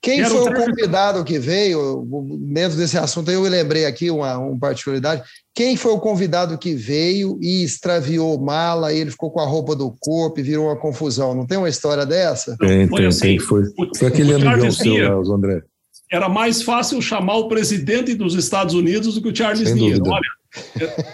[0.00, 2.06] Quem foi o convidado que veio,
[2.40, 5.22] dentro desse assunto, eu lembrei aqui uma, uma particularidade.
[5.52, 9.74] Quem foi o convidado que veio e extraviou mala, e ele ficou com a roupa
[9.74, 11.34] do corpo e virou uma confusão?
[11.34, 12.56] Não tem uma história dessa?
[12.58, 13.38] Tem, tem, assim, tem.
[13.40, 13.64] Foi,
[13.96, 15.62] foi aquele amigão seu lá, André.
[16.10, 20.00] Era mais fácil chamar o presidente dos Estados Unidos do que o Charles Neal.
[20.06, 20.28] Olha,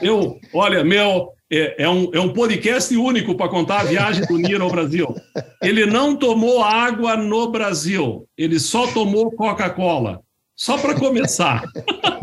[0.03, 4.39] eu, olha, meu, é, é, um, é um podcast único para contar a viagem do
[4.39, 5.15] Niro ao Brasil.
[5.63, 10.21] Ele não tomou água no Brasil, ele só tomou Coca-Cola.
[10.57, 11.65] Só para começar.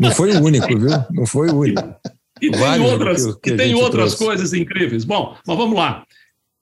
[0.00, 0.90] Não foi o único, viu?
[1.10, 1.94] Não foi o único.
[2.40, 5.04] E tem outras, que, que tem outras coisas incríveis.
[5.04, 6.04] Bom, mas vamos lá.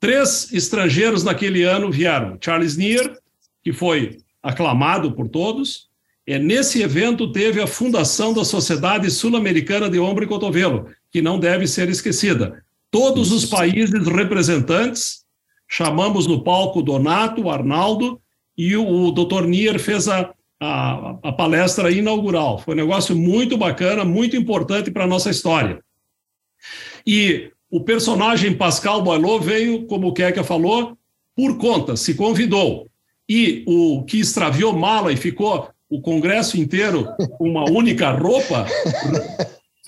[0.00, 2.36] Três estrangeiros naquele ano vieram.
[2.40, 3.16] Charles Neer,
[3.62, 5.88] que foi aclamado por todos.
[6.26, 11.38] É, nesse evento teve a fundação da Sociedade Sul-Americana de Ombro e Cotovelo, que não
[11.38, 12.62] deve ser esquecida.
[12.90, 15.24] Todos os países representantes,
[15.68, 18.20] chamamos no palco Donato, Arnaldo,
[18.56, 19.46] e o, o Dr.
[19.46, 22.58] Nier fez a, a, a, palestra inaugural.
[22.58, 25.80] Foi um negócio muito bacana, muito importante para a nossa história.
[27.06, 30.98] E o personagem Pascal Boileau veio, como o Kekia falou,
[31.34, 32.88] por conta, se convidou.
[33.28, 37.06] E o que extraviou mala e ficou o congresso inteiro
[37.38, 38.66] com uma única roupa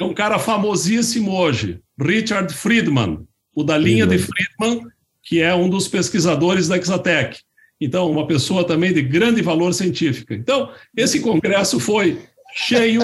[0.03, 3.21] é um cara famosíssimo hoje, Richard Friedman,
[3.55, 4.87] o da linha de Friedman,
[5.23, 7.38] que é um dos pesquisadores da Exatec.
[7.81, 10.33] Então, uma pessoa também de grande valor científico.
[10.33, 12.21] Então, esse congresso foi
[12.55, 13.01] cheio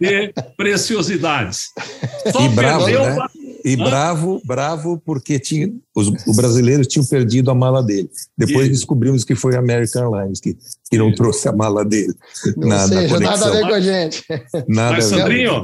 [0.00, 1.70] de preciosidades.
[2.30, 3.16] Só e bravo, né?
[3.64, 8.10] E bravo, bravo, porque tinha, os, os, brasileiros tinham perdido a mala dele.
[8.36, 10.56] Depois descobrimos que foi a American Airlines que,
[10.90, 12.12] que não trouxe a mala dele.
[12.56, 14.24] Na, seja, na nada a ver com a gente.
[14.66, 15.62] Nada Mas, Sandrinho,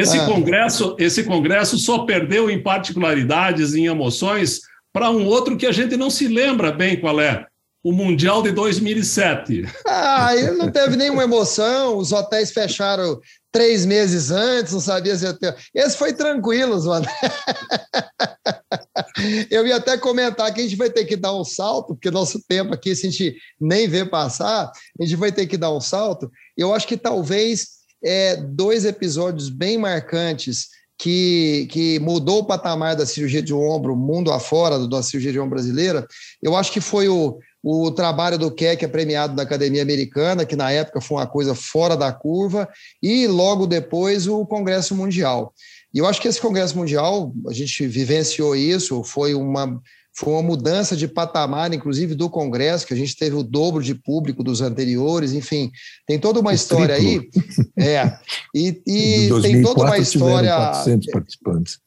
[0.00, 0.26] esse, ah.
[0.26, 4.60] congresso, esse congresso só perdeu em particularidades, em emoções,
[4.92, 7.46] para um outro que a gente não se lembra bem qual é.
[7.82, 9.64] O Mundial de 2007.
[9.86, 13.18] Ah, ele não teve nenhuma emoção, os hotéis fecharam
[13.50, 15.56] três meses antes, não sabia se ia ter.
[15.74, 17.08] Esse foi tranquilo, Zona.
[19.50, 22.38] Eu ia até comentar que a gente vai ter que dar um salto, porque nosso
[22.46, 25.80] tempo aqui, se a gente nem vê passar, a gente vai ter que dar um
[25.80, 26.30] salto.
[26.56, 33.06] Eu acho que talvez é, dois episódios bem marcantes que, que mudou o patamar da
[33.06, 36.06] cirurgia de ombro, mundo afora da cirurgia de ombro brasileira,
[36.42, 40.70] eu acho que foi o, o trabalho do Keck premiado da Academia Americana, que na
[40.70, 42.68] época foi uma coisa fora da curva,
[43.02, 45.54] e logo depois o Congresso Mundial.
[45.92, 49.80] E eu acho que esse Congresso Mundial, a gente vivenciou isso, foi uma
[50.14, 53.94] foi uma mudança de patamar, inclusive do Congresso, que a gente teve o dobro de
[53.94, 55.70] público dos anteriores, enfim,
[56.06, 57.42] tem toda uma o história triplo.
[57.76, 57.86] aí.
[57.86, 58.18] É,
[58.54, 60.54] e, e tem toda uma história.
[60.54, 61.78] 400 participantes.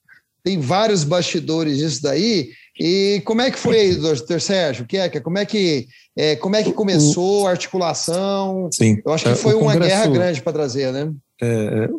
[0.43, 2.49] Tem vários bastidores disso daí.
[2.79, 4.85] E como é que foi, doutor Sérgio?
[4.85, 8.69] Que é, como é que é, como é que começou a articulação?
[8.71, 9.01] Sim.
[9.05, 11.11] Eu acho que é, foi uma guerra grande para trazer, né?
[11.41, 11.89] É,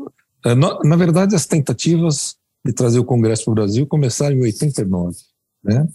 [0.46, 4.42] é na, na verdade, as tentativas de trazer o Congresso para o Brasil começaram em
[4.42, 5.16] 89.
[5.62, 5.87] Né?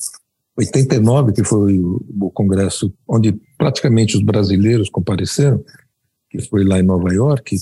[0.60, 5.64] 89, que foi o, congresso onde praticamente os brasileiros compareceram,
[6.30, 7.56] que foi lá em Nova York.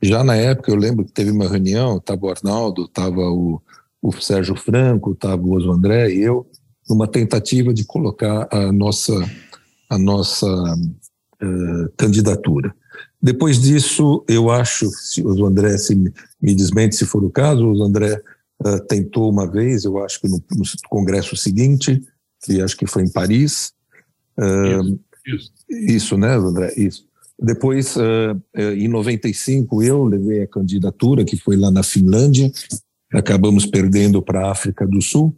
[0.00, 3.60] Já na época, eu lembro que teve uma reunião, estava o Arnaldo, estava o,
[4.02, 6.46] o Sérgio Franco, estava o Oso André e eu,
[6.88, 9.14] numa tentativa de colocar a nossa,
[9.88, 12.74] a nossa uh, candidatura.
[13.20, 17.82] Depois disso, eu acho, se o André se me desmente se for o caso, o
[17.82, 18.20] André
[18.60, 22.02] uh, tentou uma vez, eu acho que no, no congresso seguinte,
[22.42, 23.72] que acho que foi em Paris.
[24.38, 26.16] Uh, isso, isso.
[26.16, 26.72] né, André?
[26.76, 27.06] Isso.
[27.38, 32.50] Depois, uh, em 95, eu levei a candidatura, que foi lá na Finlândia,
[33.12, 35.36] acabamos perdendo para a África do Sul.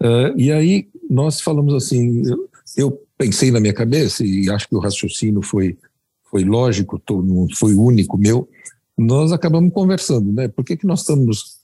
[0.00, 4.76] Uh, e aí nós falamos assim, eu, eu, pensei na minha cabeça, e acho que
[4.76, 5.78] o raciocínio foi,
[6.30, 8.46] foi lógico, não foi único meu,
[8.98, 10.48] nós acabamos conversando, né?
[10.48, 11.60] Por que, que nós estamos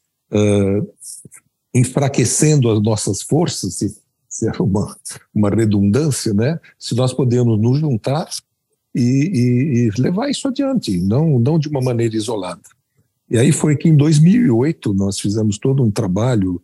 [1.74, 4.01] enfraquecendo as nossas forças, se
[4.32, 4.96] se é uma,
[5.34, 6.58] uma redundância, né?
[6.78, 8.28] Se nós podemos nos juntar
[8.94, 12.62] e, e, e, levar isso adiante, não, não de uma maneira isolada.
[13.30, 16.60] E aí foi que em 2008 nós fizemos todo um trabalho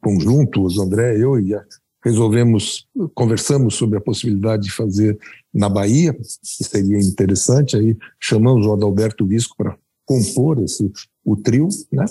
[0.00, 1.62] conjunto, os André, eu e a,
[2.02, 5.18] resolvemos, conversamos sobre a possibilidade de fazer
[5.52, 10.90] na Bahia, que seria interessante, aí chamamos o Adalberto Visco para compor esse,
[11.24, 12.06] o trio, né?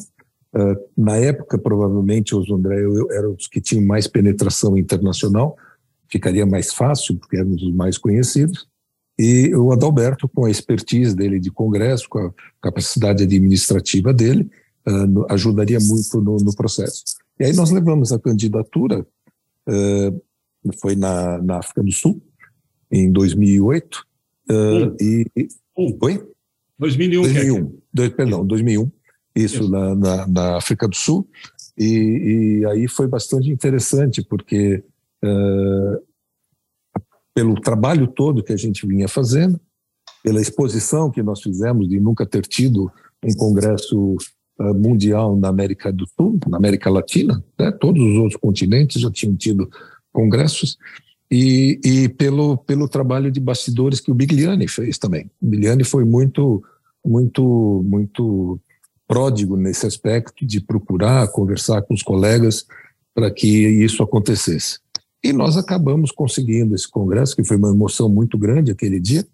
[0.57, 5.55] Ah, na época, provavelmente, os André eram os que tinham mais penetração internacional,
[6.07, 8.67] ficaria mais fácil, porque éramos os mais conhecidos.
[9.19, 14.49] E o Adalberto, com a expertise dele de congresso, com a capacidade administrativa dele,
[14.87, 17.03] uh, ajudaria muito no, no, processo.
[17.39, 19.05] E aí nós levamos a candidatura,
[19.67, 20.21] uh,
[20.79, 22.21] foi na, na África do Sul,
[22.91, 24.07] em 2008,
[24.49, 25.27] Uh, e,
[25.77, 25.97] um.
[26.01, 26.25] Oi?
[26.79, 27.21] 2001.
[27.21, 27.79] 2001.
[27.93, 28.91] Dois, perdão, 2001.
[29.38, 29.69] Isso, isso.
[29.69, 31.28] Na, na, na, África do Sul.
[31.78, 34.84] E, e, aí foi bastante interessante, porque
[35.23, 36.02] uh,
[37.36, 39.60] pelo trabalho todo que a gente vinha fazendo,
[40.23, 42.91] pela exposição que nós fizemos de nunca ter tido
[43.23, 44.15] um congresso
[44.60, 47.71] uh, mundial na América do Sul, na América Latina, né?
[47.71, 49.69] todos os outros continentes já tinham tido
[50.12, 50.78] congressos,
[51.30, 55.30] e, e, pelo, pelo trabalho de bastidores que o Bigliani fez também.
[55.41, 56.63] O Bigliani foi muito,
[57.06, 58.60] muito, muito
[59.07, 62.65] pródigo nesse aspecto de procurar conversar com os colegas
[63.15, 64.79] para que isso acontecesse.
[65.23, 69.25] E nós acabamos conseguindo esse congresso, que foi uma emoção muito grande aquele dia,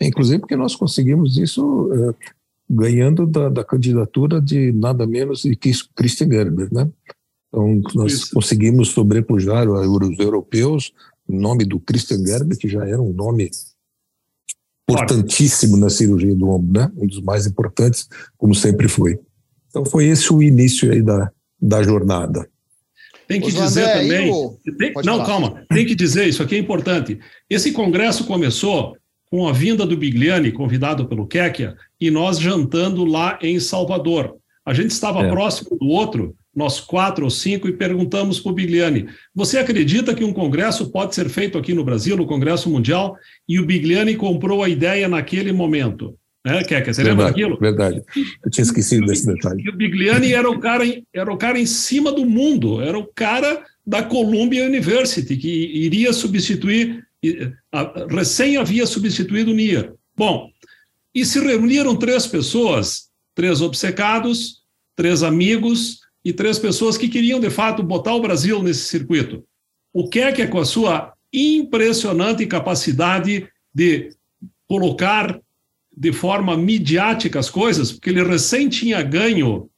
[0.00, 2.14] inclusive porque nós conseguimos isso uh,
[2.68, 6.90] ganhando da, da, candidatura de nada menos de que Christian Gerber, né?
[7.48, 8.34] Então, nós isso.
[8.34, 10.92] conseguimos sobrepujar os europeus
[11.28, 13.50] em nome do Christian Gerber, que já era um nome
[14.88, 16.90] importantíssimo na cirurgia do ombro, né?
[16.96, 19.18] Um dos mais importantes, como sempre foi.
[19.68, 22.48] Então, foi esse o início aí da, da jornada.
[23.26, 24.32] Tem que dizer André, também.
[24.78, 25.26] Tem, não, falar.
[25.26, 25.64] calma.
[25.70, 27.18] Tem que dizer, isso aqui é importante.
[27.48, 28.96] Esse congresso começou
[29.30, 34.36] com a vinda do Bigliani, convidado pelo Kekia, e nós jantando lá em Salvador.
[34.64, 35.30] A gente estava é.
[35.30, 40.24] próximo do outro, nós quatro ou cinco, e perguntamos para o Bigliani: Você acredita que
[40.24, 43.16] um congresso pode ser feito aqui no Brasil, no Congresso Mundial?
[43.48, 46.16] E o Bigliani comprou a ideia naquele momento.
[46.44, 47.58] Né, Kekia, você verdade, lembra daquilo?
[47.58, 48.02] Verdade.
[48.44, 49.62] Eu tinha esquecido desse detalhe.
[49.64, 50.84] E o Bigliani era o, cara,
[51.14, 56.12] era o cara em cima do mundo, era o cara da Columbia University, que iria
[56.12, 57.04] substituir,
[58.10, 59.94] recém havia substituído o NIA.
[60.16, 60.50] Bom,
[61.14, 64.62] e se reuniram três pessoas, três obcecados,
[64.96, 69.44] três amigos e três pessoas que queriam, de fato, botar o Brasil nesse circuito.
[69.92, 74.10] O que é que é com a sua impressionante capacidade de
[74.68, 75.40] colocar
[75.94, 79.68] de forma midiática as coisas, porque ele recém tinha ganho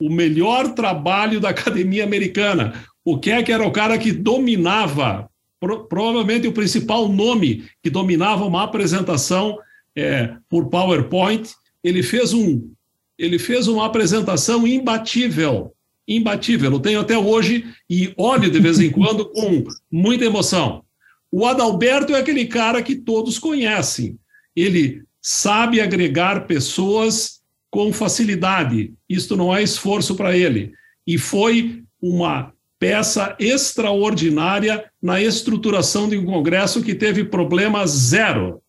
[0.00, 2.84] o melhor trabalho da academia americana.
[3.04, 7.90] O que é que era o cara que dominava, pro, provavelmente o principal nome que
[7.90, 9.58] dominava uma apresentação
[9.96, 11.50] é, por PowerPoint.
[11.84, 12.72] Ele fez um,
[13.18, 15.72] ele fez uma apresentação imbatível,
[16.10, 16.72] imbatível.
[16.72, 20.82] Eu tenho até hoje e olho de vez em quando com muita emoção.
[21.30, 24.18] O Adalberto é aquele cara que todos conhecem.
[24.54, 28.92] Ele sabe agregar pessoas com facilidade.
[29.08, 30.72] Isto não é esforço para ele.
[31.06, 38.60] E foi uma peça extraordinária na estruturação de um congresso que teve problema zero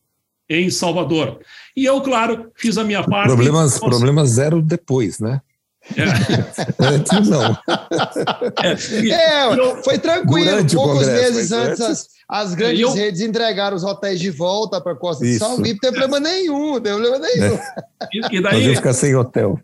[0.47, 1.39] em Salvador.
[1.75, 3.27] E eu, claro, fiz a minha parte.
[3.27, 5.41] Problemas, problema zero depois, né?
[5.97, 6.85] É.
[6.85, 7.57] Antes não.
[8.63, 10.65] É, é foi tranquilo.
[10.73, 12.93] Poucos meses antes, as, as grandes eu...
[12.93, 15.33] redes entregaram os hotéis de volta para a Costa Isso.
[15.33, 17.55] de São Luís, não tem problema nenhum, não tem problema nenhum.
[17.55, 17.61] É.
[18.13, 19.59] E, e daí, ficar sem hotel.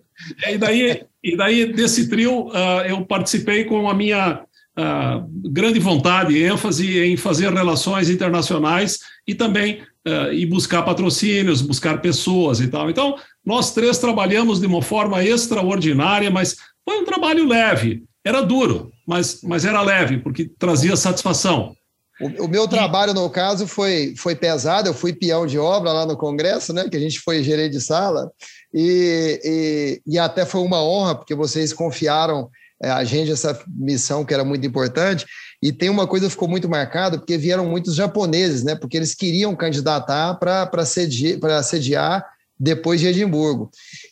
[0.47, 4.41] E daí, e daí desse trio, uh, eu participei com a minha
[4.77, 11.61] uh, grande vontade e ênfase em fazer relações internacionais e também uh, ir buscar patrocínios,
[11.61, 12.89] buscar pessoas e tal.
[12.89, 13.15] Então,
[13.47, 18.03] nós três trabalhamos de uma forma extraordinária, mas foi um trabalho leve.
[18.21, 21.73] Era duro, mas, mas era leve, porque trazia satisfação.
[22.19, 24.89] O, o, meu trabalho, no caso, foi, foi pesado.
[24.89, 26.89] Eu fui peão de obra lá no Congresso, né?
[26.89, 28.29] Que a gente foi gerente de sala.
[28.73, 29.39] E,
[30.05, 32.49] e, e até foi uma honra, porque vocês confiaram
[32.83, 35.25] é, a gente essa missão que era muito importante.
[35.63, 38.75] E tem uma coisa que ficou muito marcada, porque vieram muitos japoneses, né?
[38.75, 43.69] Porque eles queriam candidatar para sediar, sediar depois de Edimburgo.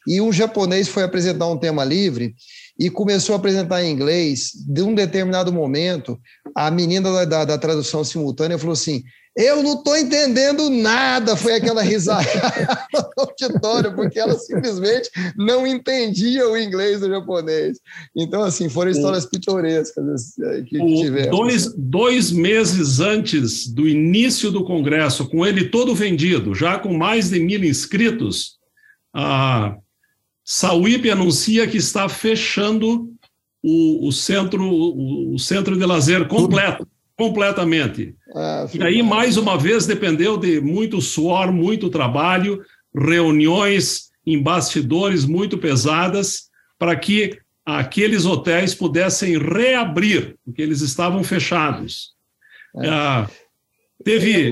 [0.08, 2.36] E um japonês foi apresentar um tema livre
[2.78, 4.52] e começou a apresentar em inglês.
[4.68, 6.20] De um determinado momento,
[6.56, 9.04] a menina da, da, da tradução simultânea falou assim:
[9.36, 11.36] Eu não estou entendendo nada.
[11.36, 12.26] Foi aquela risada
[12.94, 17.80] no auditório, porque ela simplesmente não entendia o inglês do japonês.
[18.16, 21.32] Então, assim, foram histórias pitorescas eh, que tivemos.
[21.32, 27.30] Dois, dois meses antes do início do Congresso, com ele todo vendido, já com mais
[27.30, 28.56] de mil inscritos,
[29.14, 29.76] a
[30.44, 33.10] Sauípe anuncia que está fechando
[33.64, 38.16] o, o centro, o, o, centro de lazer completo, completamente.
[38.36, 42.62] Ah, e aí, mais uma vez, dependeu de muito suor, muito trabalho,
[42.94, 52.14] reuniões em bastidores muito pesadas, para que aqueles hotéis pudessem reabrir, porque eles estavam fechados.
[52.76, 52.90] É.
[52.90, 53.30] Ah,
[54.04, 54.52] teve,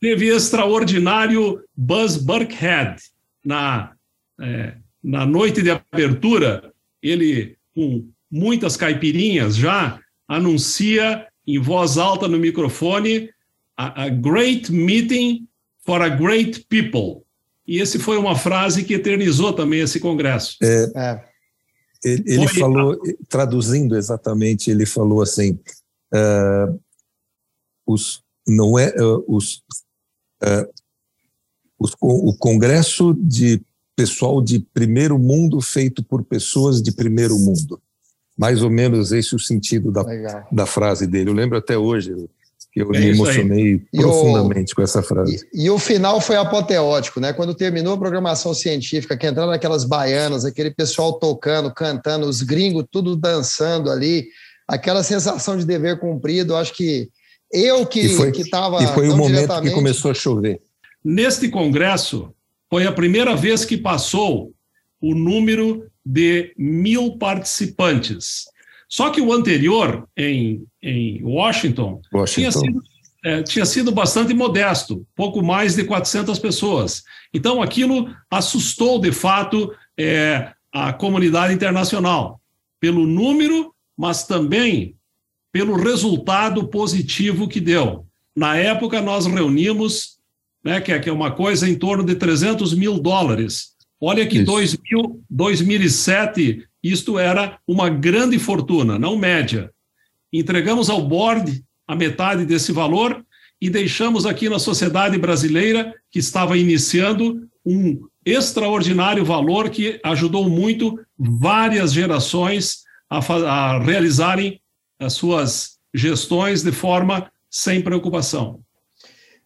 [0.00, 2.96] teve extraordinário Buzz Burkhead
[3.44, 3.92] na,
[4.40, 12.38] é, na noite de abertura, ele, com muitas caipirinhas já, anuncia em voz alta no
[12.38, 13.30] microfone
[13.76, 15.46] a, a great meeting
[15.84, 17.24] for a great people.
[17.66, 20.56] E esse foi uma frase que eternizou também esse congresso.
[20.62, 21.24] É, é.
[22.04, 25.52] Ele, ele falou, traduzindo exatamente, ele falou assim:
[26.12, 26.80] uh,
[27.86, 29.62] os, não é uh, os,
[30.42, 30.68] uh,
[31.78, 33.62] os, o congresso de
[33.94, 37.80] pessoal de primeiro mundo feito por pessoas de primeiro mundo.
[38.36, 40.04] Mais ou menos esse é o sentido da,
[40.50, 41.30] da frase dele.
[41.30, 42.14] Eu lembro até hoje
[42.72, 45.46] que eu é me emocionei profundamente o, com essa frase.
[45.52, 47.32] E, e, o final foi apoteótico, né?
[47.32, 52.86] Quando terminou a programação científica, que entraram aquelas baianas, aquele pessoal tocando, cantando, os gringos
[52.90, 54.26] tudo dançando ali,
[54.66, 57.10] aquela sensação de dever cumprido, acho que
[57.52, 58.82] eu que estava.
[58.82, 59.68] E foi o momento diretamente...
[59.68, 60.62] que começou a chover.
[61.04, 62.32] Neste congresso,
[62.70, 64.50] foi a primeira vez que passou
[64.98, 68.44] o número de mil participantes.
[68.88, 72.50] Só que o anterior, em, em Washington, Washington.
[72.50, 72.82] Tinha, sido,
[73.24, 77.02] é, tinha sido bastante modesto, pouco mais de 400 pessoas.
[77.32, 82.40] Então, aquilo assustou, de fato, é, a comunidade internacional,
[82.80, 84.96] pelo número, mas também
[85.52, 88.06] pelo resultado positivo que deu.
[88.34, 90.18] Na época, nós reunimos,
[90.64, 93.71] né, que, é, é uma coisa em torno de 300 mil dólares.
[94.04, 99.70] Olha que 2000, 2007 isto era uma grande fortuna, não média.
[100.32, 103.24] Entregamos ao board a metade desse valor
[103.60, 110.98] e deixamos aqui na sociedade brasileira, que estava iniciando, um extraordinário valor que ajudou muito
[111.16, 112.78] várias gerações
[113.08, 114.60] a, a realizarem
[114.98, 118.61] as suas gestões de forma sem preocupação.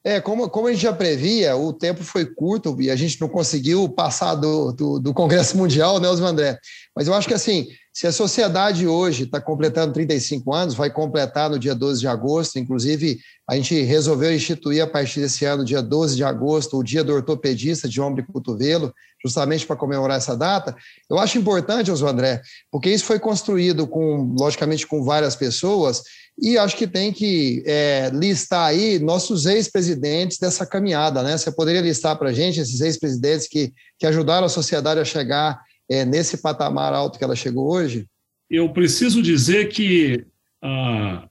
[0.07, 3.29] É, como, como a gente já previa, o tempo foi curto e a gente não
[3.29, 6.61] conseguiu passar do, do, do Congresso Mundial, né, Osman André?
[6.95, 7.67] Mas eu acho que, assim,
[7.97, 12.59] se a sociedade hoje está completando 35 anos, vai completar no dia 12 de agosto,
[12.59, 13.19] inclusive
[13.49, 17.15] a gente resolveu instituir a partir desse ano, dia 12 de agosto, o dia do
[17.15, 18.93] ortopedista de ombro e cotovelo,
[19.25, 20.77] justamente para comemorar essa data.
[21.09, 26.03] Eu acho importante, Osman André, porque isso foi construído com, logicamente, com várias pessoas
[26.39, 31.39] e acho que tem que é, listar aí nossos ex-presidentes dessa caminhada, né?
[31.39, 35.59] Você poderia listar para a gente esses ex-presidentes que, que ajudaram a sociedade a chegar
[35.89, 38.07] é, nesse patamar alto que ela chegou hoje?
[38.49, 40.25] Eu preciso dizer que
[40.63, 41.29] ah,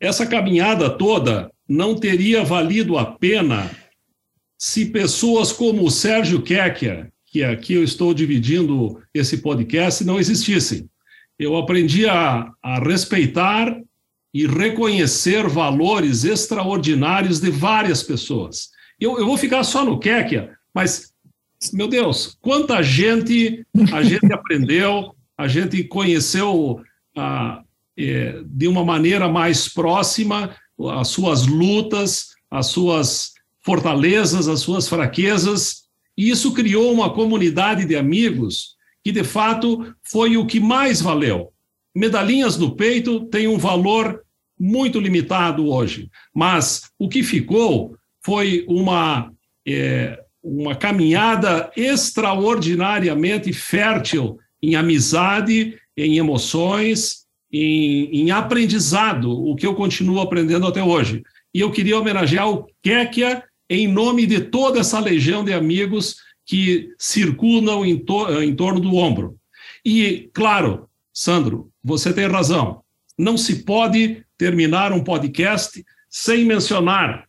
[0.00, 3.70] essa caminhada toda não teria valido a pena
[4.58, 10.88] se pessoas como o Sérgio Kecker, que aqui eu estou dividindo esse podcast, não existissem
[11.38, 13.78] eu aprendi a, a respeitar
[14.32, 18.70] e reconhecer valores extraordinários de várias pessoas.
[18.98, 21.12] Eu, eu vou ficar só no Kekia, mas,
[21.72, 26.80] meu Deus, quanta gente a gente aprendeu, a gente conheceu
[27.16, 27.62] ah,
[27.96, 30.54] é, de uma maneira mais próxima
[30.98, 35.86] as suas lutas, as suas fortalezas, as suas fraquezas,
[36.16, 41.52] e isso criou uma comunidade de amigos que de fato foi o que mais valeu.
[41.94, 44.22] Medalhinhas no peito têm um valor
[44.58, 49.32] muito limitado hoje, mas o que ficou foi uma,
[49.66, 59.74] é, uma caminhada extraordinariamente fértil em amizade, em emoções, em, em, aprendizado, o que eu
[59.74, 61.24] continuo aprendendo até hoje.
[61.52, 66.90] E eu queria homenagear o Kekia em nome de toda essa legião de amigos que
[66.96, 69.36] circulam em, to em torno do ombro.
[69.84, 72.82] E, claro, Sandro, você tem razão.
[73.18, 77.26] Não se pode terminar um podcast sem mencionar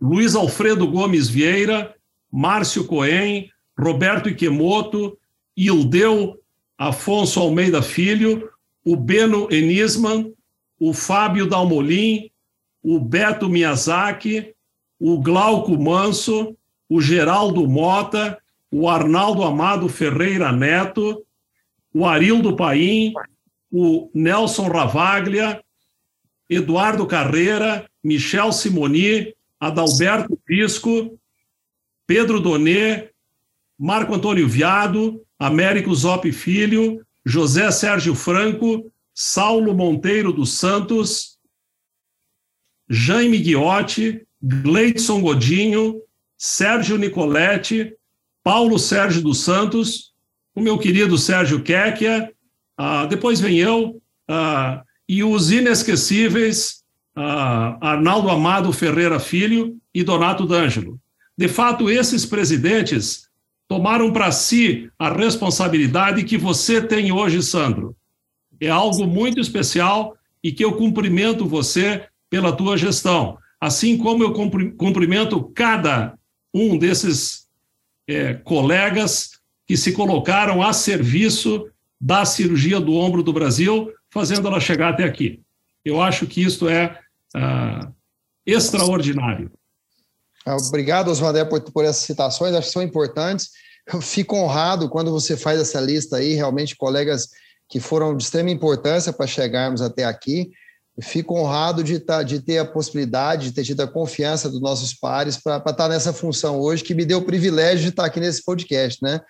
[0.00, 1.93] Luiz Alfredo Gomes Vieira,
[2.34, 5.16] Márcio Cohen, Roberto Ikemoto,
[5.56, 6.36] Ildeu
[6.76, 8.50] Afonso Almeida Filho,
[8.84, 10.32] o Beno Enisman,
[10.80, 12.28] o Fábio Dalmolin,
[12.82, 14.52] o Beto Miyazaki,
[14.98, 16.56] o Glauco Manso,
[16.88, 18.36] o Geraldo Mota,
[18.68, 21.24] o Arnaldo Amado Ferreira Neto,
[21.94, 23.12] o Arildo Paim,
[23.70, 25.62] o Nelson Ravaglia,
[26.50, 31.16] Eduardo Carreira, Michel Simoni, Adalberto Pisco,
[32.06, 33.08] Pedro Donê,
[33.78, 41.38] Marco Antônio Viado, Américo Zop Filho, José Sérgio Franco, Saulo Monteiro dos Santos,
[42.88, 46.00] Jaime Guiotti, Gleidson Godinho,
[46.36, 47.94] Sérgio Nicoletti,
[48.42, 50.12] Paulo Sérgio dos Santos,
[50.54, 52.30] o meu querido Sérgio Kekia,
[52.76, 56.82] ah, depois vem eu, ah, e os inesquecíveis
[57.16, 61.00] ah, Arnaldo Amado Ferreira Filho e Donato D'Angelo.
[61.36, 63.28] De fato, esses presidentes
[63.68, 67.96] tomaram para si a responsabilidade que você tem hoje, Sandro.
[68.60, 73.38] É algo muito especial e que eu cumprimento você pela tua gestão.
[73.60, 74.32] assim como eu
[74.76, 76.18] cumprimento cada
[76.52, 77.48] um desses
[78.06, 84.60] é, colegas que se colocaram a serviço da cirurgia do ombro do Brasil, fazendo ela
[84.60, 85.40] chegar até aqui.
[85.82, 87.00] Eu acho que isto é
[87.34, 87.90] ah,
[88.44, 89.50] extraordinário.
[90.46, 93.50] Obrigado, Osmandé, por, por essas citações, acho que são importantes.
[93.92, 97.28] Eu fico honrado quando você faz essa lista aí, realmente colegas
[97.68, 100.50] que foram de extrema importância para chegarmos até aqui.
[101.02, 104.94] fico honrado de, tá, de ter a possibilidade, de ter tido a confiança dos nossos
[104.94, 108.20] pares para estar tá nessa função hoje, que me deu o privilégio de estar aqui
[108.20, 109.20] nesse podcast, né?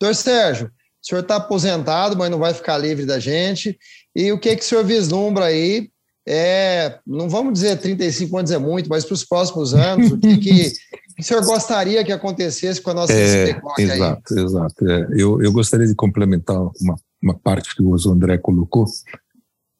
[0.00, 3.78] Doutor Sérgio, o senhor está aposentado, mas não vai ficar livre da gente.
[4.14, 5.90] E o que, que o senhor vislumbra aí?
[6.26, 10.36] É, não vamos dizer 35 anos é muito, mas para os próximos anos, o que,
[10.36, 10.72] que,
[11.18, 14.44] o senhor gostaria que acontecesse com a nossa é, Exato, aí?
[14.44, 14.88] exato.
[14.88, 18.86] É, eu, eu gostaria de complementar uma, uma parte que o André colocou.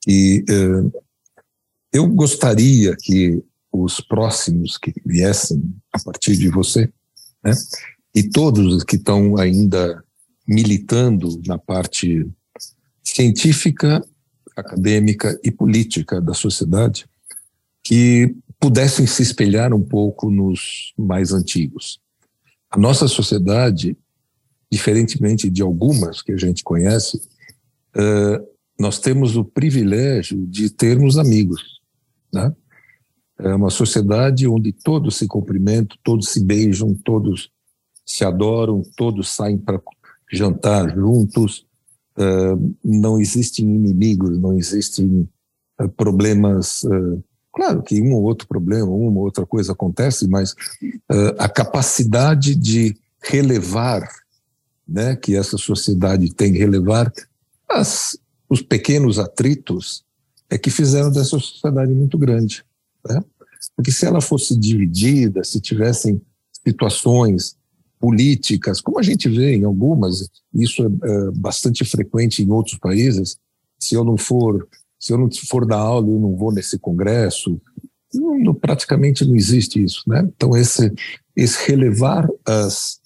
[0.08, 1.00] E é,
[1.92, 5.62] eu gostaria que os próximos que viessem
[5.92, 6.90] a partir de você,
[7.44, 7.52] né,
[8.14, 10.02] e todos os que estão ainda
[10.46, 12.28] militando na parte
[13.04, 14.04] científica,
[14.60, 17.06] acadêmica e política da sociedade,
[17.82, 21.98] que pudessem se espelhar um pouco nos mais antigos.
[22.70, 23.96] A nossa sociedade,
[24.70, 27.16] diferentemente de algumas que a gente conhece,
[27.96, 28.46] uh,
[28.78, 31.80] nós temos o privilégio de termos amigos.
[32.32, 32.54] Né?
[33.38, 37.50] É uma sociedade onde todos se cumprimentam, todos se beijam, todos
[38.06, 39.80] se adoram, todos saem para
[40.32, 41.66] jantar juntos,
[42.18, 45.28] uh, não existem inimigos, não existem
[45.80, 50.54] uh, problemas uh, Claro que um ou outro problema, uma ou outra coisa acontece, mas
[51.36, 54.08] a capacidade de relevar,
[54.86, 57.12] né, que essa sociedade tem, relevar
[57.68, 58.16] as,
[58.48, 60.04] os pequenos atritos,
[60.48, 62.64] é que fizeram dessa sociedade muito grande.
[63.08, 63.20] Né?
[63.76, 66.22] Porque se ela fosse dividida, se tivessem
[66.64, 67.56] situações
[68.00, 73.36] políticas, como a gente vê em algumas, isso é, é bastante frequente em outros países,
[73.78, 74.66] se eu não for
[75.00, 77.58] se eu não for dar aula, eu não vou nesse congresso.
[78.12, 80.28] Não, praticamente não existe isso, né?
[80.36, 80.92] Então esse,
[81.34, 83.00] esse relevar as,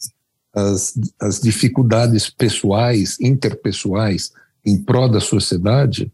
[0.52, 4.32] as, as dificuldades pessoais, interpessoais,
[4.66, 6.10] em prol da sociedade,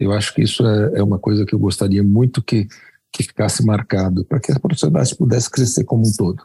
[0.00, 2.66] eu acho que isso é, é uma coisa que eu gostaria muito que,
[3.12, 6.42] que ficasse marcado, para que a sociedade pudesse crescer como um todo.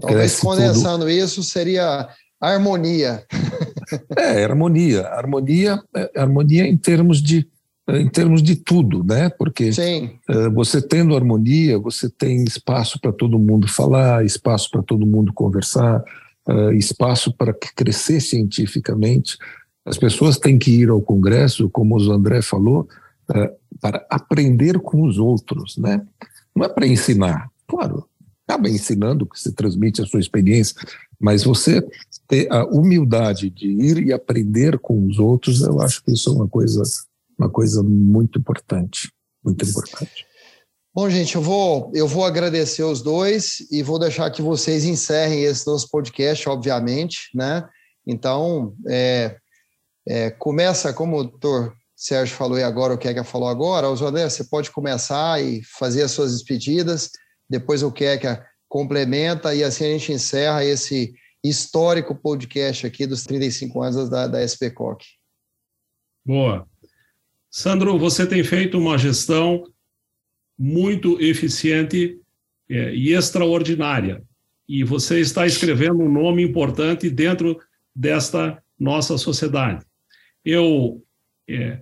[0.00, 1.10] Talvez condensando tudo...
[1.10, 2.08] isso seria
[2.40, 3.24] harmonia.
[4.16, 5.06] é, harmonia.
[5.08, 7.48] Harmonia, é, harmonia em termos de
[7.88, 9.28] em termos de tudo, né?
[9.30, 15.06] Porque uh, você tendo harmonia, você tem espaço para todo mundo falar, espaço para todo
[15.06, 16.02] mundo conversar,
[16.48, 19.38] uh, espaço para crescer cientificamente.
[19.84, 22.88] As pessoas têm que ir ao Congresso, como o André falou,
[23.30, 26.04] uh, para aprender com os outros, né?
[26.56, 28.04] Não é para ensinar, claro,
[28.46, 30.76] acaba ensinando que você transmite a sua experiência,
[31.18, 31.84] mas você
[32.28, 36.32] ter a humildade de ir e aprender com os outros, eu acho que isso é
[36.32, 36.82] uma coisa
[37.38, 39.12] uma coisa muito importante,
[39.44, 40.26] muito importante.
[40.94, 45.42] Bom, gente, eu vou, eu vou agradecer os dois e vou deixar que vocês encerrem
[45.42, 47.68] esse nosso podcast, obviamente, né?
[48.06, 49.36] Então, é,
[50.08, 54.44] é, começa, como o doutor Sérgio falou e agora, o Keka falou agora, Oswaldo, você
[54.44, 57.10] pode começar e fazer as suas despedidas,
[57.48, 63.82] depois o Keka complementa e assim a gente encerra esse histórico podcast aqui dos 35
[63.82, 65.04] anos da, da SPCOC.
[66.24, 66.68] Boa.
[67.50, 69.64] Sandro, você tem feito uma gestão
[70.58, 72.20] muito eficiente
[72.68, 74.22] é, e extraordinária.
[74.68, 77.58] E você está escrevendo um nome importante dentro
[77.94, 79.84] desta nossa sociedade.
[80.44, 81.02] Eu
[81.48, 81.80] é,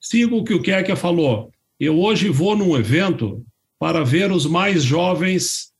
[0.00, 1.52] sigo o que o Kekia falou.
[1.78, 3.44] Eu hoje vou num evento
[3.84, 5.70] para ver os mais jovens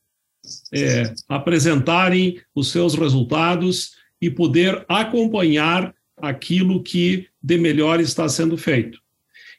[0.75, 8.99] é, apresentarem os seus resultados e poder acompanhar aquilo que de melhor está sendo feito.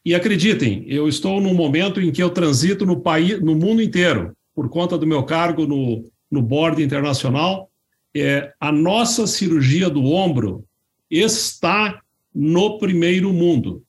[0.06, 4.38] E acreditem, eu estou num momento em que eu transito no país, no mundo inteiro,
[4.54, 7.72] por conta do meu cargo no, no board internacional.
[8.16, 10.64] É, a nossa cirurgia do ombro
[11.10, 12.00] está
[12.32, 13.84] no primeiro mundo.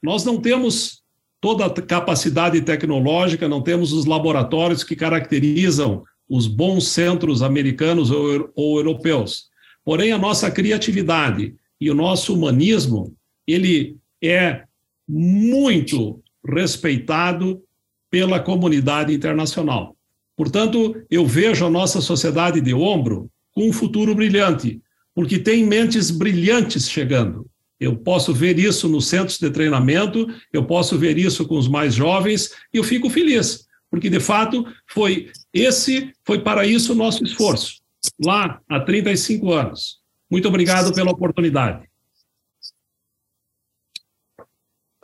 [0.00, 1.02] Nós não temos
[1.46, 8.50] toda a capacidade tecnológica, não temos os laboratórios que caracterizam os bons centros americanos ou,
[8.56, 9.44] ou europeus.
[9.84, 13.14] Porém, a nossa criatividade e o nosso humanismo,
[13.46, 14.64] ele é
[15.08, 17.62] muito respeitado
[18.10, 19.94] pela comunidade internacional.
[20.36, 24.80] Portanto, eu vejo a nossa sociedade de ombro com um futuro brilhante,
[25.14, 27.46] porque tem mentes brilhantes chegando.
[27.78, 31.94] Eu posso ver isso nos centros de treinamento, eu posso ver isso com os mais
[31.94, 37.22] jovens, e eu fico feliz, porque de fato foi esse foi para isso o nosso
[37.22, 37.82] esforço,
[38.24, 40.00] lá há 35 anos.
[40.30, 41.88] Muito obrigado pela oportunidade.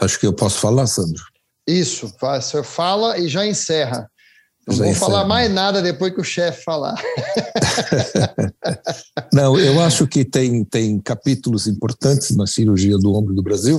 [0.01, 1.23] Acho que eu posso falar, Sandro.
[1.67, 4.11] Isso, o senhor fala e já encerra.
[4.67, 5.01] Não vou encerra.
[5.01, 6.95] falar mais nada depois que o chefe falar.
[9.33, 13.79] Não, eu acho que tem, tem capítulos importantes na cirurgia do ombro do Brasil,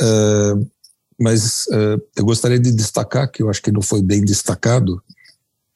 [0.00, 0.70] uh,
[1.18, 5.02] mas uh, eu gostaria de destacar, que eu acho que não foi bem destacado,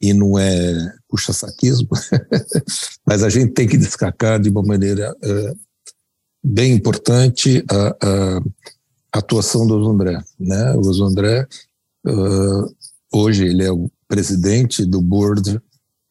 [0.00, 1.88] e não é puxa-saquismo,
[3.06, 5.58] mas a gente tem que destacar de uma maneira uh,
[6.42, 8.40] bem importante a, a,
[9.12, 10.22] atuação do Osandré.
[10.38, 10.72] Né?
[10.74, 11.46] O Osandré,
[12.06, 12.74] uh,
[13.12, 15.60] hoje, ele é o presidente do Board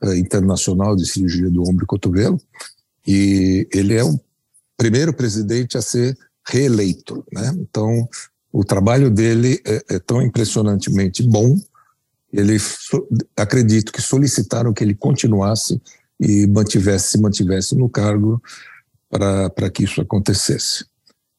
[0.03, 2.39] uh, Internacional de Cirurgia do Ombro e Cotovelo,
[3.05, 4.19] e ele é o
[4.77, 7.25] primeiro presidente a ser reeleito.
[7.33, 7.53] Né?
[7.57, 8.07] Então,
[8.53, 11.57] o trabalho dele é, é tão impressionantemente bom
[12.31, 12.57] ele
[13.35, 15.81] acredito que solicitaram que ele continuasse
[16.19, 18.41] e mantivesse se mantivesse no cargo
[19.09, 20.85] para que isso acontecesse.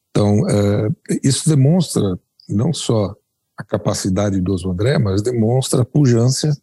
[0.09, 3.15] Então, uh, isso demonstra não só
[3.59, 6.57] a capacidade do Osmo André, mas demonstra a pujança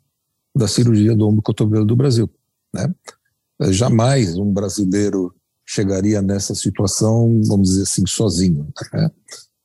[0.57, 2.29] da cirurgia do ombro cotovelo do Brasil.
[2.73, 2.91] Né?
[3.69, 5.35] Jamais um brasileiro
[5.67, 8.73] chegaria nessa situação, vamos dizer assim, sozinho.
[8.95, 9.11] Né?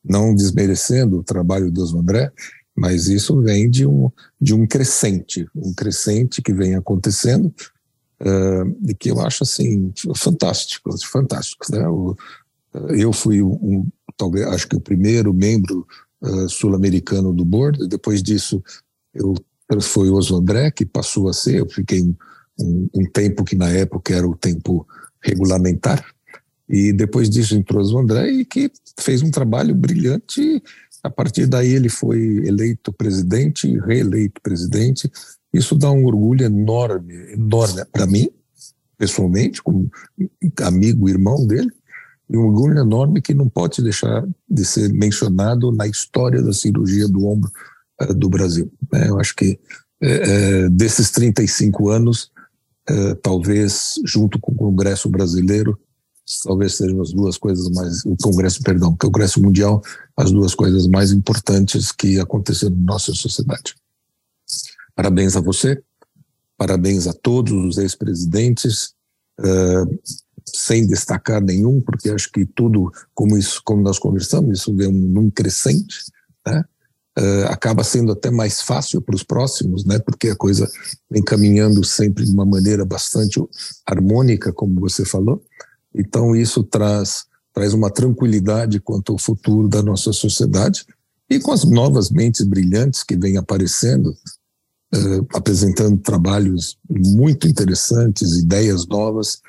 [0.04, 2.30] Não desmerecendo o trabalho do Osmo André,
[2.76, 7.46] mas isso vem de um, de um crescente, um crescente que vem acontecendo
[8.20, 11.66] uh, e que eu acho assim fantástico, fantástico.
[11.72, 11.88] Né?
[11.88, 12.14] O,
[12.90, 15.88] eu fui um, talvez acho que o primeiro membro
[16.22, 17.88] uh, sul-americano do board.
[17.88, 18.64] Depois disso,
[19.14, 19.34] eu
[19.82, 21.60] foi o Oso André que passou a ser.
[21.60, 24.86] Eu fiquei um, um, tempo que na época era o tempo
[25.22, 26.06] regulamentar.
[26.68, 30.62] E depois disso entrou o André e que fez um trabalho brilhante
[31.04, 35.12] a partir daí ele foi eleito presidente, reeleito presidente.
[35.54, 38.30] Isso dá um orgulho enorme, enorme para mim,
[38.98, 39.90] pessoalmente, como
[40.62, 41.72] amigo, irmão dele,
[42.32, 47.08] e um orgulho enorme que não pode deixar de ser mencionado na história da cirurgia
[47.08, 47.52] do ombro
[48.02, 48.72] uh, do Brasil.
[48.94, 49.60] É, eu acho que
[50.02, 52.32] uh, desses 35 anos,
[53.22, 55.80] talvez junto com o Congresso Brasileiro,
[56.44, 59.82] talvez sejam as duas coisas mais, o Congresso, perdão, o Congresso Mundial,
[60.18, 63.76] as duas coisas mais importantes que aconteceram na nossa sociedade.
[64.96, 65.82] Parabéns a você,
[66.58, 68.94] parabéns a todos os ex-presidentes,
[69.40, 70.00] uh,
[70.54, 75.30] sem destacar nenhum, porque acho que tudo, como isso, como nós conversamos, isso vem num
[75.30, 75.98] crescente,
[76.46, 76.64] né?
[77.20, 80.00] Uh, acaba sendo até mais fácil para os próximos, né?
[80.00, 80.70] Porque a coisa
[81.10, 83.38] vem caminhando sempre de uma maneira bastante
[83.86, 85.44] harmônica, como você falou.
[85.94, 90.86] Então, isso traz, traz uma tranquilidade quanto ao futuro da nossa sociedade
[91.30, 94.16] e com as novas mentes brilhantes que vêm aparecendo,
[94.96, 99.42] uh, apresentando trabalhos muito interessantes, ideias novas,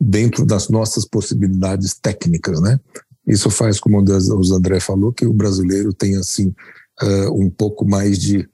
[0.00, 2.78] dentro das nossas possibilidades técnicas, né?
[3.26, 6.54] Isso faz, como o André falou, que o brasileiro tenha, assim,
[7.02, 8.48] uh, um pouco mais de